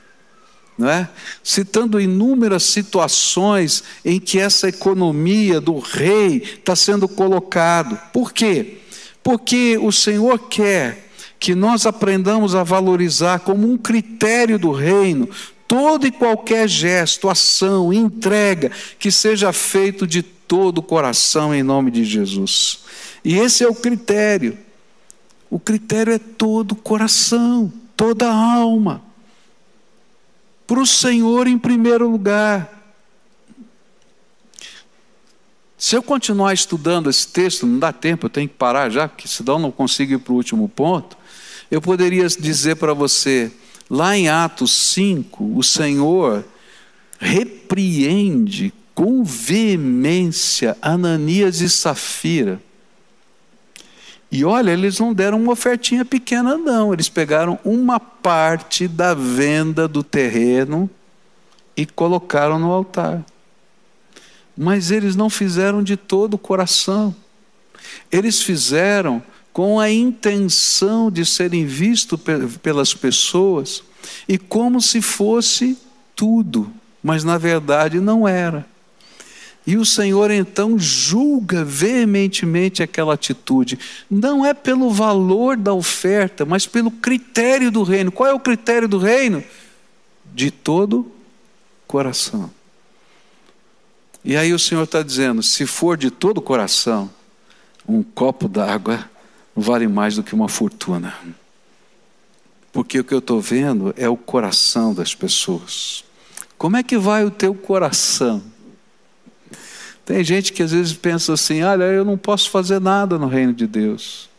não 0.77 0.89
é? 0.89 1.09
citando 1.43 1.99
inúmeras 1.99 2.63
situações 2.63 3.83
em 4.03 4.19
que 4.19 4.39
essa 4.39 4.67
economia 4.67 5.61
do 5.61 5.79
rei 5.79 6.37
está 6.37 6.75
sendo 6.75 7.07
colocado. 7.07 7.97
Por 8.11 8.33
quê? 8.33 8.79
Porque 9.23 9.77
o 9.81 9.91
Senhor 9.91 10.37
quer 10.49 11.09
que 11.39 11.55
nós 11.55 11.85
aprendamos 11.85 12.55
a 12.55 12.63
valorizar 12.63 13.39
como 13.39 13.71
um 13.71 13.77
critério 13.77 14.59
do 14.59 14.71
reino 14.71 15.29
todo 15.67 16.05
e 16.05 16.11
qualquer 16.11 16.67
gesto, 16.67 17.29
ação, 17.29 17.93
entrega 17.93 18.71
que 18.99 19.11
seja 19.11 19.51
feito 19.53 20.05
de 20.05 20.21
todo 20.21 20.79
o 20.79 20.83
coração 20.83 21.53
em 21.53 21.63
nome 21.63 21.91
de 21.91 22.03
Jesus. 22.03 22.79
E 23.23 23.37
esse 23.37 23.63
é 23.63 23.67
o 23.67 23.75
critério. 23.75 24.57
O 25.49 25.59
critério 25.59 26.13
é 26.13 26.19
todo 26.19 26.73
o 26.73 26.75
coração, 26.75 27.71
toda 27.95 28.29
a 28.29 28.35
alma 28.35 29.05
para 30.67 30.79
o 30.79 30.85
Senhor 30.85 31.47
em 31.47 31.57
primeiro 31.57 32.09
lugar. 32.09 32.71
Se 35.77 35.95
eu 35.95 36.01
continuar 36.01 36.53
estudando 36.53 37.09
esse 37.09 37.27
texto, 37.27 37.67
não 37.67 37.77
dá 37.77 37.93
tempo, 37.93 38.25
eu 38.25 38.29
tenho 38.29 38.49
que 38.49 38.55
parar 38.55 38.89
já, 38.89 39.07
porque 39.07 39.27
senão 39.27 39.59
não 39.59 39.71
consigo 39.71 40.13
ir 40.13 40.17
para 40.17 40.33
o 40.33 40.35
último 40.35 40.67
ponto. 40.67 41.15
Eu 41.69 41.81
poderia 41.81 42.27
dizer 42.27 42.75
para 42.77 42.93
você, 42.93 43.51
lá 43.89 44.17
em 44.17 44.27
Atos 44.29 44.71
5, 44.93 45.57
o 45.57 45.63
Senhor 45.63 46.43
repreende 47.19 48.73
com 48.93 49.23
veemência 49.23 50.77
Ananias 50.81 51.61
e 51.61 51.69
Safira 51.69 52.61
e 54.31 54.43
olha, 54.43 54.71
eles 54.71 54.99
não 54.99 55.13
deram 55.13 55.41
uma 55.41 55.53
ofertinha 55.53 56.03
pequena, 56.03 56.57
não. 56.57 56.91
Eles 56.91 57.07
pegaram 57.07 57.57
uma 57.63 58.01
parte 58.01 58.85
da 58.85 59.13
venda 59.13 59.87
do 59.87 60.03
terreno 60.03 60.89
e 61.77 61.85
colocaram 61.85 62.59
no 62.59 62.69
altar. 62.69 63.23
Mas 64.57 64.91
eles 64.91 65.15
não 65.15 65.29
fizeram 65.29 65.81
de 65.81 65.95
todo 65.95 66.33
o 66.33 66.37
coração. 66.37 67.15
Eles 68.11 68.41
fizeram 68.41 69.23
com 69.55 69.79
a 69.79 69.89
intenção 69.89 71.09
de 71.09 71.25
serem 71.25 71.65
vistos 71.65 72.19
pelas 72.61 72.93
pessoas 72.93 73.81
e 74.27 74.37
como 74.37 74.81
se 74.81 75.01
fosse 75.01 75.77
tudo, 76.13 76.69
mas 77.01 77.23
na 77.23 77.37
verdade 77.37 78.01
não 78.01 78.27
era. 78.27 78.67
E 79.65 79.77
o 79.77 79.85
Senhor 79.85 80.29
então 80.29 80.77
julga 80.77 81.63
veementemente 81.63 82.83
aquela 82.83 83.13
atitude. 83.13 83.79
Não 84.11 84.45
é 84.45 84.53
pelo 84.53 84.91
valor 84.91 85.55
da 85.55 85.73
oferta, 85.73 86.43
mas 86.43 86.67
pelo 86.67 86.91
critério 86.91 87.71
do 87.71 87.83
reino. 87.83 88.11
Qual 88.11 88.29
é 88.29 88.33
o 88.33 88.39
critério 88.41 88.89
do 88.89 88.97
reino? 88.97 89.41
De 90.33 90.51
todo 90.51 91.09
coração. 91.87 92.51
E 94.21 94.35
aí 94.35 94.53
o 94.53 94.59
Senhor 94.59 94.83
está 94.83 95.01
dizendo: 95.01 95.41
se 95.41 95.65
for 95.65 95.95
de 95.95 96.11
todo 96.11 96.41
coração, 96.41 97.09
um 97.87 98.03
copo 98.03 98.49
d'água 98.49 99.14
vale 99.55 99.87
mais 99.87 100.15
do 100.15 100.23
que 100.23 100.35
uma 100.35 100.49
fortuna. 100.49 101.13
Porque 102.73 102.99
o 102.99 103.03
que 103.03 103.13
eu 103.13 103.19
estou 103.19 103.39
vendo 103.39 103.93
é 103.95 104.09
o 104.09 104.17
coração 104.17 104.93
das 104.93 105.15
pessoas. 105.15 106.03
Como 106.57 106.75
é 106.75 106.83
que 106.83 106.97
vai 106.97 107.23
o 107.23 107.31
teu 107.31 107.55
coração? 107.55 108.43
Tem 110.05 110.23
gente 110.23 110.51
que 110.51 110.61
às 110.61 110.71
vezes 110.71 110.93
pensa 110.93 111.33
assim: 111.33 111.63
olha, 111.63 111.85
eu 111.85 112.03
não 112.03 112.17
posso 112.17 112.49
fazer 112.49 112.81
nada 112.81 113.17
no 113.17 113.27
reino 113.27 113.53
de 113.53 113.65
Deus. 113.65 114.29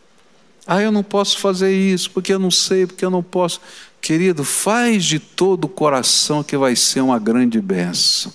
Ah, 0.67 0.83
eu 0.83 0.93
não 0.93 1.03
posso 1.03 1.39
fazer 1.39 1.73
isso 1.73 2.11
porque 2.11 2.33
eu 2.33 2.39
não 2.39 2.51
sei, 2.51 2.87
porque 2.87 3.05
eu 3.05 3.11
não 3.11 3.23
posso. 3.23 3.61
Querido, 4.01 4.45
faz 4.45 5.05
de 5.05 5.19
todo 5.19 5.65
o 5.65 5.69
coração 5.69 6.43
que 6.43 6.57
vai 6.57 6.77
ser 6.77 7.01
uma 7.01 7.19
grande 7.19 7.61
benção. 7.61 8.33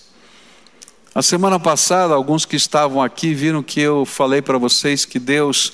A 1.13 1.21
semana 1.21 1.59
passada, 1.59 2.13
alguns 2.13 2.45
que 2.45 2.55
estavam 2.55 3.01
aqui 3.01 3.33
viram 3.33 3.61
que 3.61 3.81
eu 3.81 4.05
falei 4.05 4.41
para 4.41 4.57
vocês 4.57 5.03
que 5.03 5.19
Deus 5.19 5.73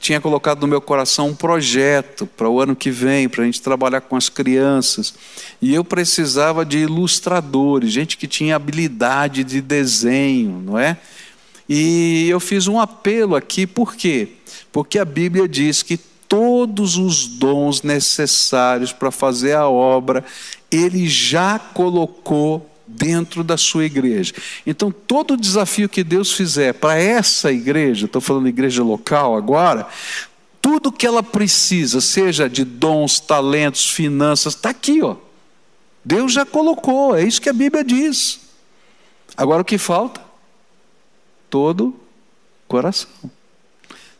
tinha 0.00 0.20
colocado 0.20 0.60
no 0.60 0.68
meu 0.68 0.80
coração 0.80 1.28
um 1.28 1.34
projeto 1.34 2.26
para 2.26 2.48
o 2.48 2.60
ano 2.60 2.74
que 2.74 2.90
vem, 2.90 3.28
para 3.28 3.42
a 3.42 3.46
gente 3.46 3.60
trabalhar 3.60 4.00
com 4.00 4.16
as 4.16 4.28
crianças. 4.28 5.14
E 5.60 5.74
eu 5.74 5.84
precisava 5.84 6.64
de 6.64 6.78
ilustradores, 6.78 7.92
gente 7.92 8.16
que 8.16 8.26
tinha 8.26 8.56
habilidade 8.56 9.44
de 9.44 9.60
desenho, 9.60 10.62
não 10.64 10.78
é? 10.78 10.96
E 11.68 12.26
eu 12.30 12.40
fiz 12.40 12.66
um 12.66 12.80
apelo 12.80 13.36
aqui, 13.36 13.66
por 13.66 13.94
quê? 13.94 14.28
Porque 14.72 14.98
a 14.98 15.04
Bíblia 15.04 15.46
diz 15.46 15.82
que 15.82 15.98
todos 16.28 16.96
os 16.96 17.26
dons 17.26 17.82
necessários 17.82 18.92
para 18.92 19.10
fazer 19.10 19.54
a 19.54 19.68
obra, 19.68 20.24
Ele 20.70 21.08
já 21.08 21.58
colocou 21.58 22.70
dentro 22.88 23.44
da 23.44 23.56
sua 23.56 23.84
igreja. 23.84 24.34
Então, 24.66 24.90
todo 24.90 25.36
desafio 25.36 25.88
que 25.88 26.02
Deus 26.02 26.32
fizer 26.32 26.72
para 26.74 26.98
essa 26.98 27.52
igreja, 27.52 28.06
estou 28.06 28.20
falando 28.20 28.48
igreja 28.48 28.82
local 28.82 29.36
agora, 29.36 29.86
tudo 30.60 30.90
que 30.90 31.06
ela 31.06 31.22
precisa, 31.22 32.00
seja 32.00 32.48
de 32.48 32.64
dons, 32.64 33.20
talentos, 33.20 33.90
finanças, 33.90 34.54
está 34.54 34.70
aqui, 34.70 35.02
ó. 35.02 35.16
Deus 36.04 36.32
já 36.32 36.46
colocou, 36.46 37.14
é 37.14 37.22
isso 37.22 37.40
que 37.40 37.48
a 37.48 37.52
Bíblia 37.52 37.84
diz. 37.84 38.40
Agora 39.36 39.62
o 39.62 39.64
que 39.64 39.78
falta? 39.78 40.20
Todo 41.50 41.94
coração. 42.66 43.08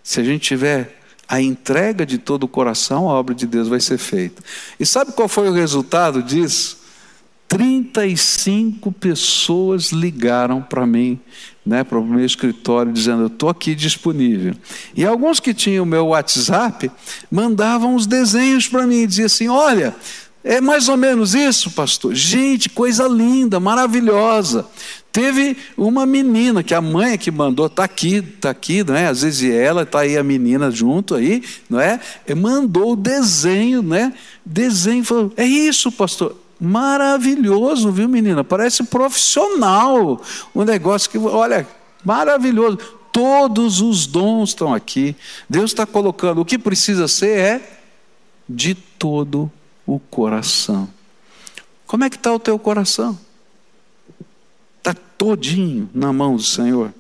Se 0.03 0.21
a 0.21 0.25
gente 0.25 0.43
tiver 0.43 0.99
a 1.29 1.41
entrega 1.41 2.07
de 2.07 2.17
todo 2.17 2.45
o 2.45 2.49
coração, 2.49 3.11
a 3.11 3.13
obra 3.13 3.35
de 3.35 3.47
Deus 3.47 3.69
vai 3.69 3.81
ser 3.81 3.99
feita. 3.99 4.43
E 4.81 4.87
sabe 4.87 5.13
qual 5.13 5.29
foi 5.29 5.49
o 5.49 5.53
resultado 5.53 6.23
disso? 6.23 6.79
35 7.49 8.93
pessoas 8.93 9.91
ligaram 9.91 10.61
para 10.61 10.87
mim, 10.87 11.19
né, 11.65 11.83
para 11.83 11.99
o 11.99 12.05
meu 12.05 12.25
escritório, 12.25 12.93
dizendo: 12.93 13.23
Eu 13.23 13.27
estou 13.29 13.49
aqui 13.49 13.75
disponível. 13.75 14.55
E 14.95 15.05
alguns 15.05 15.41
que 15.41 15.55
tinham 15.55 15.85
o 15.85 15.87
meu 15.87 16.09
WhatsApp 16.09 16.91
mandavam 17.31 17.95
os 17.95 18.07
desenhos 18.07 18.69
para 18.69 18.87
mim, 18.87 19.07
diziam 19.07 19.27
assim: 19.27 19.49
Olha, 19.49 19.97
é 20.45 20.61
mais 20.61 20.91
ou 20.91 20.99
menos 20.99 21.35
isso, 21.35 21.71
pastor. 21.71 22.15
Gente, 22.15 22.69
coisa 22.69 23.09
linda, 23.09 23.59
maravilhosa. 23.59 24.67
Teve 25.11 25.57
uma 25.75 26.05
menina 26.05 26.63
que 26.63 26.75
a 26.75 26.83
mãe 26.83 27.13
é 27.13 27.19
que 27.19 27.31
mandou, 27.31 27.67
está 27.67 27.85
aqui, 27.85 28.17
está 28.17 28.51
aqui, 28.51 28.85
não 28.85 28.95
é? 28.95 29.07
Às 29.07 29.23
vezes 29.23 29.51
ela, 29.51 29.83
está 29.85 30.01
aí 30.01 30.19
a 30.19 30.23
menina 30.23 30.71
junto 30.71 31.15
aí, 31.15 31.43
não 31.69 31.81
é? 31.81 31.99
E 32.27 32.35
mandou 32.35 32.93
o 32.93 32.97
desenho, 32.97 33.83
né? 33.83 34.13
Desenho, 34.45 35.03
falou, 35.03 35.33
é 35.35 35.47
isso, 35.47 35.91
pastor 35.91 36.37
Maravilhoso, 36.61 37.93
viu, 37.93 38.09
menina? 38.09 38.43
Parece 38.43 38.83
profissional. 38.85 40.21
Um 40.55 40.65
negócio 40.65 41.09
que, 41.09 41.19
olha, 41.19 41.67
maravilhoso. 42.05 42.79
Todos 43.13 43.81
os 43.81 44.07
dons 44.07 44.51
estão 44.51 44.75
aqui. 44.75 45.15
Deus 45.49 45.71
está 45.71 45.87
colocando. 45.87 46.41
O 46.41 46.45
que 46.45 46.59
precisa 46.59 47.07
ser 47.07 47.39
é 47.39 47.81
de 48.49 48.75
todo 48.75 49.51
o 49.87 49.99
coração. 49.99 50.89
Como 51.87 52.05
é 52.05 52.11
que 52.11 52.17
está 52.17 52.33
o 52.33 52.39
teu 52.39 52.59
coração? 52.59 53.19
Está 54.79 54.95
todinho 55.17 55.89
na 55.95 56.13
mão 56.13 56.37
do 56.37 56.43
Senhor. 56.43 56.93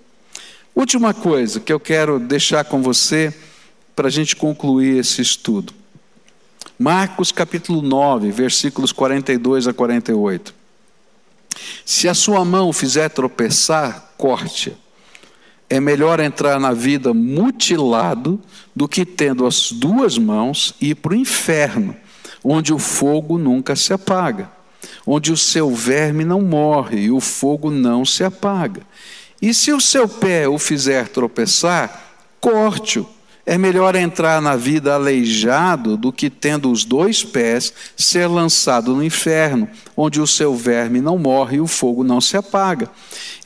Última 0.74 1.12
coisa 1.12 1.58
que 1.58 1.72
eu 1.72 1.80
quero 1.80 2.20
deixar 2.20 2.64
com 2.64 2.80
você 2.80 3.34
para 3.96 4.06
a 4.06 4.10
gente 4.10 4.36
concluir 4.36 4.98
esse 4.98 5.20
estudo. 5.20 5.74
Marcos 6.78 7.32
capítulo 7.32 7.82
9, 7.82 8.30
versículos 8.30 8.92
42 8.92 9.66
a 9.66 9.72
48. 9.72 10.54
Se 11.84 12.08
a 12.08 12.14
sua 12.14 12.44
mão 12.44 12.72
fizer 12.72 13.08
tropeçar, 13.08 14.12
corte. 14.16 14.76
É 15.68 15.80
melhor 15.80 16.20
entrar 16.20 16.60
na 16.60 16.72
vida 16.72 17.12
mutilado 17.12 18.40
do 18.76 18.86
que 18.86 19.04
tendo 19.04 19.44
as 19.44 19.72
duas 19.72 20.16
mãos 20.16 20.72
ir 20.80 20.94
para 20.94 21.14
o 21.14 21.16
inferno, 21.16 21.96
onde 22.44 22.72
o 22.72 22.78
fogo 22.78 23.38
nunca 23.38 23.74
se 23.74 23.92
apaga, 23.92 24.48
onde 25.04 25.32
o 25.32 25.36
seu 25.36 25.74
verme 25.74 26.24
não 26.24 26.40
morre 26.40 27.00
e 27.00 27.10
o 27.10 27.18
fogo 27.18 27.72
não 27.72 28.04
se 28.04 28.22
apaga. 28.22 28.82
E 29.42 29.52
se 29.52 29.72
o 29.72 29.80
seu 29.80 30.08
pé 30.08 30.48
o 30.48 30.60
fizer 30.60 31.08
tropeçar, 31.08 32.14
corte-o 32.40 33.17
é 33.48 33.56
melhor 33.56 33.96
entrar 33.96 34.42
na 34.42 34.56
vida 34.56 34.92
aleijado 34.92 35.96
do 35.96 36.12
que, 36.12 36.28
tendo 36.28 36.70
os 36.70 36.84
dois 36.84 37.24
pés, 37.24 37.72
ser 37.96 38.26
lançado 38.26 38.94
no 38.94 39.02
inferno, 39.02 39.66
onde 39.96 40.20
o 40.20 40.26
seu 40.26 40.54
verme 40.54 41.00
não 41.00 41.16
morre 41.16 41.56
e 41.56 41.60
o 41.60 41.66
fogo 41.66 42.04
não 42.04 42.20
se 42.20 42.36
apaga. 42.36 42.90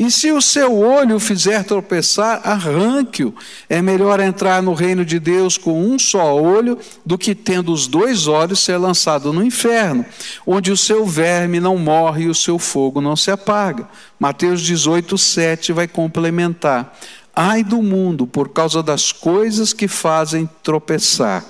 E 0.01 0.11
se 0.11 0.33
o 0.33 0.43
seu 0.43 0.77
olho 0.77 1.21
fizer 1.21 1.63
tropeçar, 1.63 2.41
arranque-o. 2.43 3.33
É 3.71 3.81
melhor 3.81 4.19
entrar 4.19 4.61
no 4.61 4.75
reino 4.75 5.05
de 5.05 5.21
Deus 5.21 5.57
com 5.57 5.81
um 5.81 5.97
só 6.01 6.35
olho 6.35 6.77
do 7.07 7.17
que, 7.17 7.33
tendo 7.33 7.73
os 7.73 7.87
dois 7.87 8.27
olhos, 8.27 8.59
ser 8.59 8.79
lançado 8.79 9.33
no 9.33 9.45
inferno, 9.45 10.05
onde 10.45 10.73
o 10.73 10.77
seu 10.77 11.07
verme 11.07 11.61
não 11.61 11.79
morre 11.79 12.25
e 12.25 12.29
o 12.29 12.35
seu 12.35 12.59
fogo 12.59 13.01
não 13.01 13.15
se 13.15 13.31
apaga. 13.31 13.89
Mateus 14.19 14.63
18, 14.63 15.17
7 15.17 15.73
vai 15.73 15.87
complementar. 15.87 16.93
Ai 17.35 17.65
do 17.65 17.83
mundo 17.83 18.27
por 18.27 18.51
causa 18.51 18.83
das 18.83 19.11
coisas 19.11 19.73
que 19.73 19.89
fazem 19.89 20.49
tropeçar. 20.63 21.45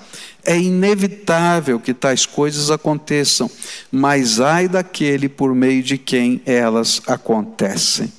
É 0.44 0.58
inevitável 0.58 1.78
que 1.78 1.94
tais 1.94 2.26
coisas 2.26 2.70
aconteçam, 2.70 3.50
mas 3.90 4.40
ai 4.40 4.68
daquele 4.68 5.28
por 5.28 5.54
meio 5.54 5.82
de 5.82 5.98
quem 5.98 6.40
elas 6.44 7.00
acontecem. 7.06 8.12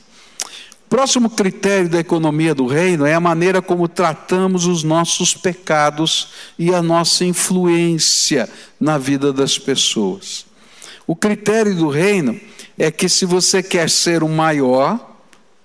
Próximo 0.90 1.30
critério 1.30 1.90
da 1.90 2.00
economia 2.00 2.54
do 2.54 2.68
reino 2.68 3.06
é 3.06 3.16
a 3.16 3.20
maneira 3.20 3.62
como 3.62 3.88
tratamos 3.88 4.68
os 4.68 4.84
nossos 4.84 5.34
pecados 5.34 6.28
e 6.58 6.74
a 6.74 6.84
nossa 6.84 7.26
influência 7.26 8.48
na 8.80 8.98
vida 8.98 9.34
das 9.34 9.58
pessoas. 9.58 10.46
O 11.08 11.16
critério 11.16 11.76
do 11.76 11.90
reino 11.90 12.40
é 12.78 12.92
que 12.92 13.10
se 13.10 13.26
você 13.26 13.64
quer 13.64 13.90
ser 13.90 14.22
o 14.22 14.30
maior, 14.30 15.13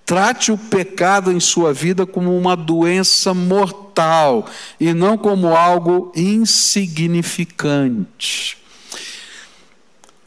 Trate 0.08 0.50
o 0.50 0.56
pecado 0.56 1.30
em 1.30 1.38
sua 1.38 1.70
vida 1.70 2.06
como 2.06 2.34
uma 2.34 2.56
doença 2.56 3.34
mortal 3.34 4.46
e 4.80 4.94
não 4.94 5.18
como 5.18 5.54
algo 5.54 6.10
insignificante. 6.16 8.56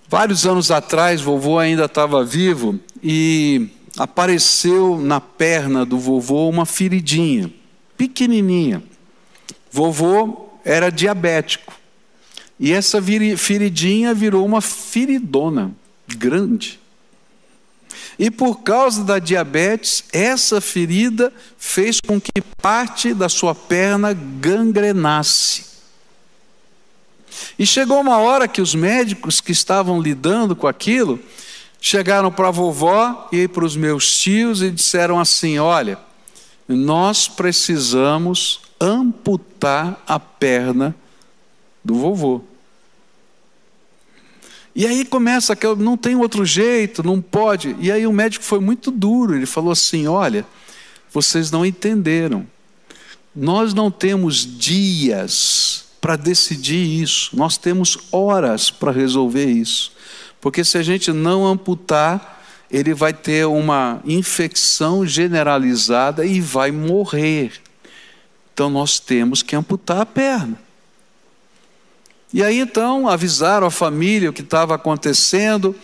Vários 0.08 0.46
anos 0.46 0.70
atrás, 0.70 1.20
vovô 1.20 1.58
ainda 1.58 1.86
estava 1.86 2.24
vivo 2.24 2.80
e 3.02 3.70
apareceu 3.98 5.02
na 5.02 5.20
perna 5.20 5.84
do 5.84 5.98
vovô 5.98 6.48
uma 6.48 6.68
feridinha, 6.68 7.52
pequenininha. 7.98 8.84
Vovô 9.72 10.50
era 10.64 10.92
diabético 10.92 11.74
e 12.60 12.72
essa 12.72 13.02
feridinha 13.36 14.14
virou 14.14 14.46
uma 14.46 14.62
feridona 14.62 15.72
grande. 16.08 16.81
E 18.18 18.30
por 18.30 18.62
causa 18.62 19.04
da 19.04 19.20
diabetes, 19.20 20.04
essa 20.12 20.60
ferida 20.60 21.32
fez 21.58 22.00
com 22.00 22.20
que 22.20 22.42
parte 22.62 23.14
da 23.14 23.30
sua 23.30 23.56
perna 23.56 24.14
gangrenasse. 24.14 25.66
E 27.58 27.66
chegou 27.66 28.00
uma 28.00 28.18
hora 28.18 28.48
que 28.48 28.62
os 28.62 28.76
médicos 28.76 29.40
que 29.40 29.52
estavam 29.52 30.02
lidando 30.02 30.56
com 30.56 30.68
aquilo 30.68 31.20
chegaram 31.80 32.32
para 32.32 32.50
a 32.50 32.52
vovó 32.52 33.28
e 33.32 33.48
para 33.48 33.66
os 33.66 33.76
meus 33.76 34.20
tios 34.20 34.62
e 34.62 34.70
disseram 34.70 35.20
assim: 35.20 35.58
Olha, 35.58 35.98
nós 36.68 37.28
precisamos 37.28 38.62
amputar 38.80 40.02
a 40.08 40.20
perna 40.20 40.96
do 41.84 41.96
vovô. 41.96 42.42
E 44.76 44.88
aí 44.88 45.04
começa 45.04 45.56
que 45.56 45.68
não 45.76 45.98
tem 45.98 46.16
outro 46.16 46.46
jeito, 46.46 47.04
não 47.04 47.22
pode. 47.22 47.76
E 47.80 47.92
aí 47.92 48.08
o 48.08 48.14
médico 48.14 48.46
foi 48.46 48.60
muito 48.60 48.90
duro, 48.90 49.36
ele 49.36 49.46
falou 49.46 49.72
assim: 49.72 50.08
"Olha, 50.08 50.46
vocês 51.12 51.52
não 51.52 51.66
entenderam. 51.66 52.48
Nós 53.36 53.74
não 53.74 53.92
temos 53.92 54.46
dias 54.58 55.86
para 56.02 56.16
decidir 56.16 57.02
isso. 57.02 57.36
Nós 57.36 57.58
temos 57.58 57.98
horas 58.12 58.72
para 58.72 58.92
resolver 58.92 59.46
isso. 59.46 59.92
Porque 60.42 60.64
se 60.64 60.78
a 60.78 60.84
gente 60.84 61.14
não 61.14 61.46
amputar, 61.46 62.44
ele 62.70 62.94
vai 62.94 63.14
ter 63.14 63.46
uma 63.46 64.02
infecção 64.06 65.06
generalizada 65.06 66.26
e 66.26 66.42
vai 66.42 66.72
morrer. 66.72 67.54
Então 68.54 68.70
nós 68.70 69.00
temos 69.00 69.44
que 69.44 69.56
amputar 69.56 70.02
a 70.02 70.06
perna. 70.06 70.58
E 72.34 72.44
aí 72.44 72.60
então 72.60 73.08
avisaram 73.08 73.68
a 73.68 73.72
família 73.72 74.30
o 74.30 74.34
que 74.34 74.42
estava 74.42 74.76
acontecendo, 74.76 75.76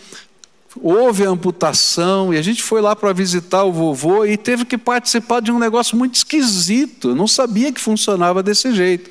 houve 0.80 1.24
a 1.24 1.30
amputação, 1.30 2.32
e 2.32 2.38
a 2.38 2.42
gente 2.42 2.62
foi 2.62 2.80
lá 2.80 2.96
para 2.96 3.12
visitar 3.12 3.64
o 3.64 3.72
vovô 3.72 4.24
e 4.24 4.36
teve 4.36 4.64
que 4.64 4.78
participar 4.78 5.40
de 5.40 5.52
um 5.52 5.58
negócio 5.58 5.96
muito 5.96 6.14
esquisito. 6.14 7.10
Eu 7.10 7.14
não 7.14 7.26
sabia 7.26 7.72
que 7.72 7.80
funcionava 7.80 8.42
desse 8.42 8.72
jeito. 8.72 9.10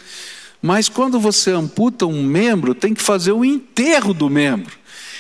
Mas 0.61 0.89
quando 0.89 1.19
você 1.19 1.51
amputa 1.51 2.05
um 2.05 2.23
membro, 2.23 2.73
tem 2.73 2.93
que 2.93 3.01
fazer 3.01 3.31
o 3.31 3.45
enterro 3.45 4.13
do 4.13 4.29
membro. 4.29 4.75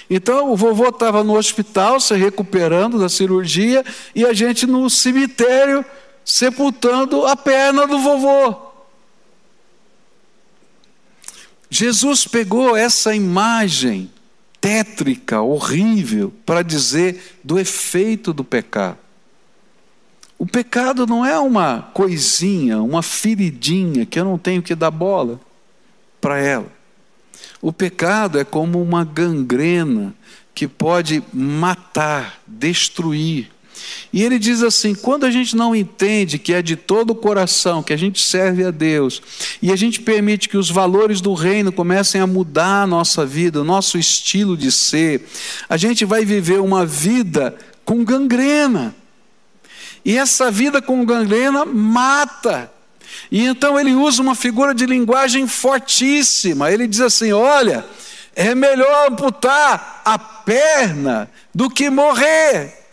Então 0.09 0.51
o 0.51 0.55
vovô 0.55 0.87
estava 0.89 1.23
no 1.23 1.37
hospital 1.37 1.99
se 1.99 2.15
recuperando 2.15 2.97
da 2.97 3.09
cirurgia 3.09 3.83
e 4.15 4.25
a 4.25 4.33
gente 4.33 4.65
no 4.65 4.89
cemitério 4.89 5.85
sepultando 6.23 7.25
a 7.25 7.35
perna 7.35 7.85
do 7.85 7.99
vovô. 7.99 8.66
Jesus 11.69 12.25
pegou 12.25 12.75
essa 12.75 13.15
imagem 13.15 14.09
tétrica, 14.61 15.41
horrível, 15.41 16.33
para 16.45 16.61
dizer 16.61 17.37
do 17.43 17.59
efeito 17.59 18.33
do 18.33 18.43
pecado. 18.43 18.97
O 20.37 20.45
pecado 20.45 21.07
não 21.07 21.25
é 21.25 21.37
uma 21.39 21.89
coisinha, 21.93 22.81
uma 22.81 23.01
feridinha 23.01 24.05
que 24.05 24.19
eu 24.19 24.25
não 24.25 24.37
tenho 24.37 24.61
que 24.61 24.75
dar 24.75 24.91
bola 24.91 25.39
para 26.21 26.39
ela. 26.39 26.71
O 27.61 27.73
pecado 27.73 28.39
é 28.39 28.43
como 28.43 28.81
uma 28.81 29.03
gangrena 29.03 30.13
que 30.53 30.67
pode 30.67 31.23
matar, 31.33 32.41
destruir, 32.47 33.51
e 34.11 34.23
ele 34.23 34.39
diz 34.39 34.63
assim: 34.63 34.95
quando 34.95 35.25
a 35.25 35.31
gente 35.31 35.55
não 35.55 35.75
entende 35.75 36.39
que 36.39 36.53
é 36.53 36.61
de 36.61 36.75
todo 36.75 37.11
o 37.11 37.15
coração 37.15 37.83
que 37.83 37.93
a 37.93 37.97
gente 37.97 38.21
serve 38.21 38.63
a 38.63 38.71
Deus, 38.71 39.21
e 39.61 39.71
a 39.71 39.75
gente 39.75 40.01
permite 40.01 40.49
que 40.49 40.57
os 40.57 40.69
valores 40.69 41.21
do 41.21 41.33
reino 41.33 41.71
comecem 41.71 42.21
a 42.21 42.27
mudar 42.27 42.83
a 42.83 42.87
nossa 42.87 43.25
vida, 43.25 43.61
o 43.61 43.65
nosso 43.65 43.97
estilo 43.97 44.55
de 44.55 44.71
ser, 44.71 45.27
a 45.67 45.77
gente 45.77 46.05
vai 46.05 46.25
viver 46.25 46.59
uma 46.59 46.85
vida 46.85 47.55
com 47.83 48.03
gangrena. 48.03 48.95
E 50.03 50.17
essa 50.17 50.49
vida 50.49 50.81
com 50.81 51.05
gangrena 51.05 51.65
mata. 51.65 52.71
E 53.31 53.45
então 53.45 53.79
ele 53.79 53.93
usa 53.93 54.21
uma 54.21 54.35
figura 54.35 54.73
de 54.73 54.85
linguagem 54.85 55.47
fortíssima. 55.47 56.71
Ele 56.71 56.87
diz 56.87 57.01
assim: 57.01 57.33
olha, 57.33 57.85
é 58.35 58.53
melhor 58.53 59.11
amputar 59.11 60.01
a 60.05 60.17
perna 60.17 61.29
do 61.53 61.69
que 61.69 61.89
morrer. 61.89 62.86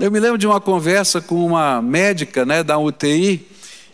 Eu 0.00 0.12
me 0.12 0.20
lembro 0.20 0.38
de 0.38 0.46
uma 0.46 0.60
conversa 0.60 1.20
com 1.20 1.44
uma 1.44 1.82
médica 1.82 2.46
né, 2.46 2.62
da 2.62 2.78
UTI, 2.78 3.44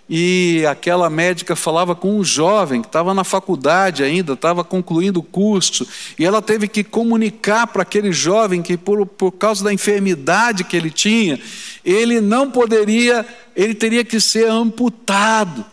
e 0.07 0.63
aquela 0.69 1.09
médica 1.09 1.57
falava 1.57 1.95
com 1.95 2.19
um 2.19 2.23
jovem 2.23 2.83
que 2.83 2.89
estava 2.89 3.15
na 3.15 3.25
faculdade 3.25 4.03
ainda, 4.03 4.35
estava 4.35 4.63
concluindo 4.63 5.21
o 5.21 5.23
curso, 5.23 5.89
e 6.19 6.25
ela 6.27 6.43
teve 6.43 6.69
que 6.69 6.85
comunicar 6.85 7.67
para 7.69 7.81
aquele 7.81 8.13
jovem 8.13 8.61
que, 8.61 8.77
por, 8.77 9.07
por 9.07 9.33
causa 9.33 9.65
da 9.65 9.73
enfermidade 9.73 10.65
que 10.65 10.77
ele 10.77 10.91
tinha, 10.91 11.41
ele 11.83 12.21
não 12.21 12.51
poderia, 12.51 13.25
ele 13.57 13.75
teria 13.75 14.05
que 14.05 14.21
ser 14.21 14.47
amputado. 14.47 15.65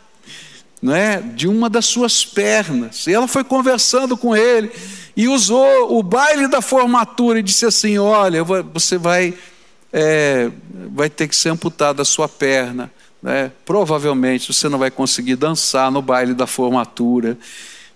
não 0.81 0.95
é, 0.95 1.21
de 1.21 1.45
uma 1.45 1.69
das 1.69 1.87
suas 1.87 2.23
pernas. 2.23 3.05
E 3.05 3.13
ela 3.13 3.27
foi 3.27 3.43
conversando 3.43 4.15
com 4.15 4.33
ele 4.33 4.71
e 5.13 5.27
usou 5.27 5.97
o 5.97 6.01
baile 6.01 6.47
da 6.47 6.61
formatura 6.61 7.39
e 7.39 7.43
disse 7.43 7.65
assim: 7.65 7.97
Olha, 7.97 8.45
você 8.45 8.97
vai, 8.97 9.33
é, 9.91 10.49
vai 10.93 11.09
ter 11.09 11.27
que 11.27 11.35
ser 11.35 11.49
amputada 11.49 12.01
a 12.01 12.05
sua 12.05 12.27
perna. 12.27 12.91
Né? 13.21 13.51
Provavelmente 13.65 14.53
você 14.53 14.67
não 14.67 14.79
vai 14.79 14.89
conseguir 14.89 15.35
dançar 15.35 15.91
no 15.91 16.01
baile 16.01 16.33
da 16.33 16.47
formatura. 16.47 17.37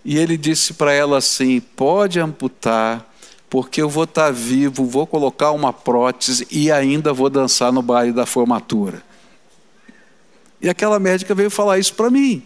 E 0.04 0.18
ele 0.18 0.38
disse 0.38 0.74
para 0.74 0.94
ela 0.94 1.18
assim: 1.18 1.60
Pode 1.60 2.20
amputar, 2.20 3.12
porque 3.50 3.82
eu 3.82 3.90
vou 3.90 4.04
estar 4.04 4.32
vivo, 4.32 4.86
vou 4.86 5.08
colocar 5.08 5.52
uma 5.52 5.74
prótese 5.74 6.48
e 6.52 6.72
ainda 6.72 7.12
vou 7.12 7.30
dançar 7.30 7.72
no 7.72 7.82
baile 7.82 8.12
da 8.12 8.26
formatura. 8.26 9.02
E 10.62 10.70
aquela 10.70 11.00
médica 11.00 11.34
veio 11.34 11.50
falar 11.50 11.80
isso 11.80 11.94
para 11.94 12.10
mim. 12.10 12.44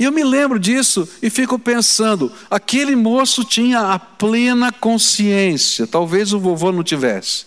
E 0.00 0.04
eu 0.04 0.10
me 0.10 0.24
lembro 0.24 0.58
disso 0.58 1.06
e 1.22 1.28
fico 1.28 1.58
pensando: 1.58 2.32
aquele 2.50 2.96
moço 2.96 3.44
tinha 3.44 3.80
a 3.80 3.98
plena 3.98 4.72
consciência, 4.72 5.86
talvez 5.86 6.32
o 6.32 6.40
vovô 6.40 6.72
não 6.72 6.82
tivesse, 6.82 7.44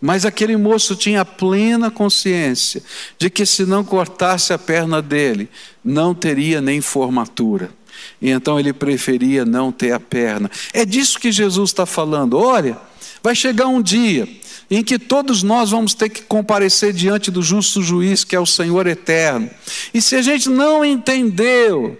mas 0.00 0.24
aquele 0.24 0.56
moço 0.56 0.94
tinha 0.94 1.22
a 1.22 1.24
plena 1.24 1.90
consciência 1.90 2.80
de 3.18 3.28
que 3.28 3.44
se 3.44 3.66
não 3.66 3.82
cortasse 3.82 4.52
a 4.52 4.58
perna 4.58 5.02
dele, 5.02 5.48
não 5.84 6.14
teria 6.14 6.60
nem 6.60 6.80
formatura. 6.80 7.70
E 8.22 8.30
então 8.30 8.60
ele 8.60 8.72
preferia 8.72 9.44
não 9.44 9.72
ter 9.72 9.90
a 9.90 9.98
perna. 9.98 10.48
É 10.72 10.84
disso 10.84 11.18
que 11.18 11.32
Jesus 11.32 11.70
está 11.70 11.84
falando. 11.84 12.38
Olha, 12.38 12.78
vai 13.20 13.34
chegar 13.34 13.66
um 13.66 13.82
dia 13.82 14.28
em 14.70 14.82
que 14.82 14.98
todos 14.98 15.42
nós 15.42 15.70
vamos 15.70 15.94
ter 15.94 16.08
que 16.08 16.22
comparecer 16.22 16.92
diante 16.92 17.30
do 17.30 17.42
justo 17.42 17.82
juiz, 17.82 18.24
que 18.24 18.34
é 18.34 18.40
o 18.40 18.46
Senhor 18.46 18.86
eterno. 18.86 19.50
E 19.92 20.00
se 20.00 20.16
a 20.16 20.22
gente 20.22 20.48
não 20.48 20.84
entendeu 20.84 21.98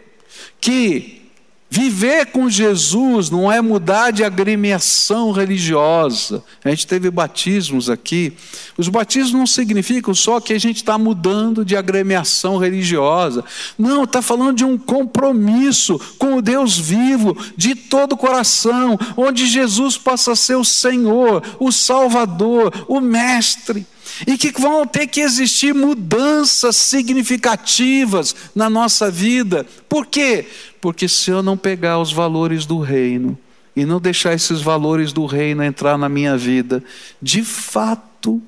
que 0.61 1.26
Viver 1.69 2.27
com 2.27 2.49
Jesus 2.49 3.29
não 3.29 3.51
é 3.51 3.61
mudar 3.61 4.13
de 4.13 4.23
agremiação 4.23 5.33
religiosa. 5.33 6.43
A 6.65 6.71
gente 6.71 6.87
teve 6.87 7.11
batismos 7.11 7.91
aqui. 7.91 8.33
Os 8.79 8.89
batismos 8.89 9.33
não 9.33 9.47
significam 9.47 10.15
só 10.15 10.41
que 10.41 10.53
a 10.53 10.61
gente 10.61 10.77
está 10.77 10.97
mudando 10.97 11.65
de 11.65 11.77
agremiação 11.77 12.57
religiosa. 12.57 13.45
Não, 13.77 14.05
está 14.05 14.23
falando 14.23 14.59
de 14.59 14.65
um 14.65 14.79
compromisso 14.79 16.01
com 16.19 16.37
o 16.37 16.43
Deus 16.43 16.79
vivo, 16.79 17.37
de 17.57 17.75
todo 17.75 18.13
o 18.13 18.17
coração, 18.17 18.97
onde 19.17 19.47
Jesus 19.47 19.99
passa 19.99 20.33
a 20.33 20.37
ser 20.37 20.55
o 20.55 20.65
Senhor, 20.65 21.43
o 21.59 21.73
Salvador, 21.73 22.73
o 22.87 23.01
Mestre 23.01 23.85
e 24.27 24.39
que 24.39 24.53
vão 24.53 24.87
ter 24.87 25.07
que 25.07 25.21
existir 25.21 25.75
mudanças 25.75 26.77
significativas 26.77 28.35
na 28.55 28.71
nossa 28.71 29.11
vida. 29.11 29.67
Por 29.89 30.07
quê? 30.07 30.47
Porque 30.81 31.09
se 31.09 31.31
eu 31.31 31.43
não 31.43 31.57
pegar 31.57 31.99
os 31.99 32.13
valores 32.13 32.65
do 32.65 32.79
reino 32.79 33.37
e 33.75 33.85
não 33.85 34.01
deixar 34.01 34.33
esses 34.33 34.61
valores 34.61 35.13
do 35.13 35.27
reino 35.27 35.63
entrar 35.63 35.99
na 35.99 36.09
minha 36.09 36.37
vida, 36.37 36.83
de 37.21 37.43
fato, 37.43 38.41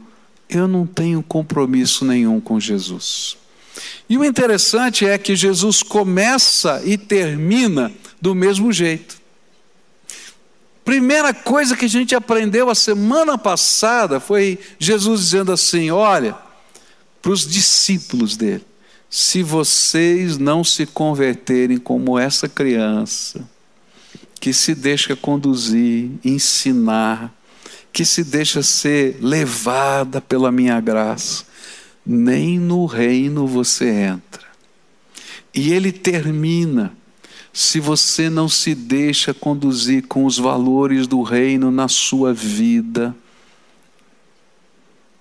eu 0.48 0.66
não 0.66 0.86
tenho 0.86 1.22
compromisso 1.22 2.04
nenhum 2.04 2.40
com 2.40 2.58
Jesus. 2.58 3.36
E 4.08 4.16
o 4.16 4.24
interessante 4.24 5.06
é 5.06 5.18
que 5.18 5.36
Jesus 5.36 5.82
começa 5.82 6.82
e 6.84 6.96
termina 6.96 7.92
do 8.20 8.34
mesmo 8.34 8.72
jeito. 8.72 9.18
Primeira 10.88 11.34
coisa 11.34 11.76
que 11.76 11.84
a 11.84 11.88
gente 11.88 12.14
aprendeu 12.14 12.70
a 12.70 12.74
semana 12.74 13.36
passada 13.36 14.18
foi 14.18 14.58
Jesus 14.78 15.20
dizendo 15.20 15.52
assim: 15.52 15.90
olha, 15.90 16.34
para 17.20 17.30
os 17.30 17.46
discípulos 17.46 18.38
dele, 18.38 18.64
se 19.10 19.42
vocês 19.42 20.38
não 20.38 20.64
se 20.64 20.86
converterem 20.86 21.76
como 21.76 22.18
essa 22.18 22.48
criança, 22.48 23.46
que 24.40 24.50
se 24.54 24.74
deixa 24.74 25.14
conduzir, 25.14 26.10
ensinar, 26.24 27.34
que 27.92 28.02
se 28.02 28.24
deixa 28.24 28.62
ser 28.62 29.18
levada 29.20 30.22
pela 30.22 30.50
minha 30.50 30.80
graça, 30.80 31.44
nem 32.06 32.58
no 32.58 32.86
reino 32.86 33.46
você 33.46 33.90
entra. 33.90 34.46
E 35.52 35.70
ele 35.70 35.92
termina 35.92 36.96
se 37.58 37.80
você 37.80 38.30
não 38.30 38.48
se 38.48 38.72
deixa 38.72 39.34
conduzir 39.34 40.06
com 40.06 40.24
os 40.24 40.38
valores 40.38 41.08
do 41.08 41.22
reino 41.22 41.72
na 41.72 41.88
sua 41.88 42.32
vida, 42.32 43.12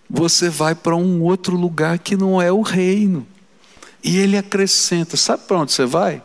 você 0.07 0.47
vai 0.47 0.75
para 0.75 0.95
um 0.95 1.23
outro 1.23 1.57
lugar 1.57 1.97
que 1.97 2.15
não 2.15 2.39
é 2.39 2.51
o 2.51 2.61
reino. 2.61 3.25
E 4.03 4.17
ele 4.17 4.37
acrescenta: 4.37 5.17
sabe 5.17 5.45
para 5.47 5.57
onde 5.57 5.71
você 5.71 5.83
vai? 5.83 6.21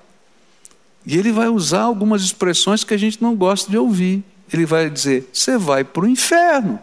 E 1.06 1.16
ele 1.16 1.32
vai 1.32 1.48
usar 1.48 1.80
algumas 1.80 2.22
expressões 2.22 2.84
que 2.84 2.92
a 2.92 2.98
gente 2.98 3.22
não 3.22 3.34
gosta 3.34 3.70
de 3.70 3.78
ouvir. 3.78 4.22
Ele 4.52 4.66
vai 4.66 4.90
dizer: 4.90 5.30
você 5.32 5.56
vai 5.56 5.82
para 5.82 6.04
o 6.04 6.06
inferno. 6.06 6.78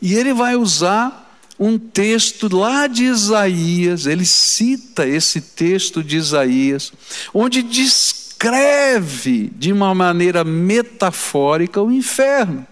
E 0.00 0.14
ele 0.14 0.34
vai 0.34 0.56
usar 0.56 1.31
um 1.62 1.78
texto 1.78 2.48
lá 2.54 2.88
de 2.88 3.04
Isaías, 3.04 4.06
ele 4.06 4.26
cita 4.26 5.06
esse 5.06 5.40
texto 5.40 6.02
de 6.02 6.16
Isaías, 6.16 6.92
onde 7.32 7.62
descreve 7.62 9.48
de 9.56 9.72
uma 9.72 9.94
maneira 9.94 10.42
metafórica 10.42 11.80
o 11.80 11.92
inferno. 11.92 12.66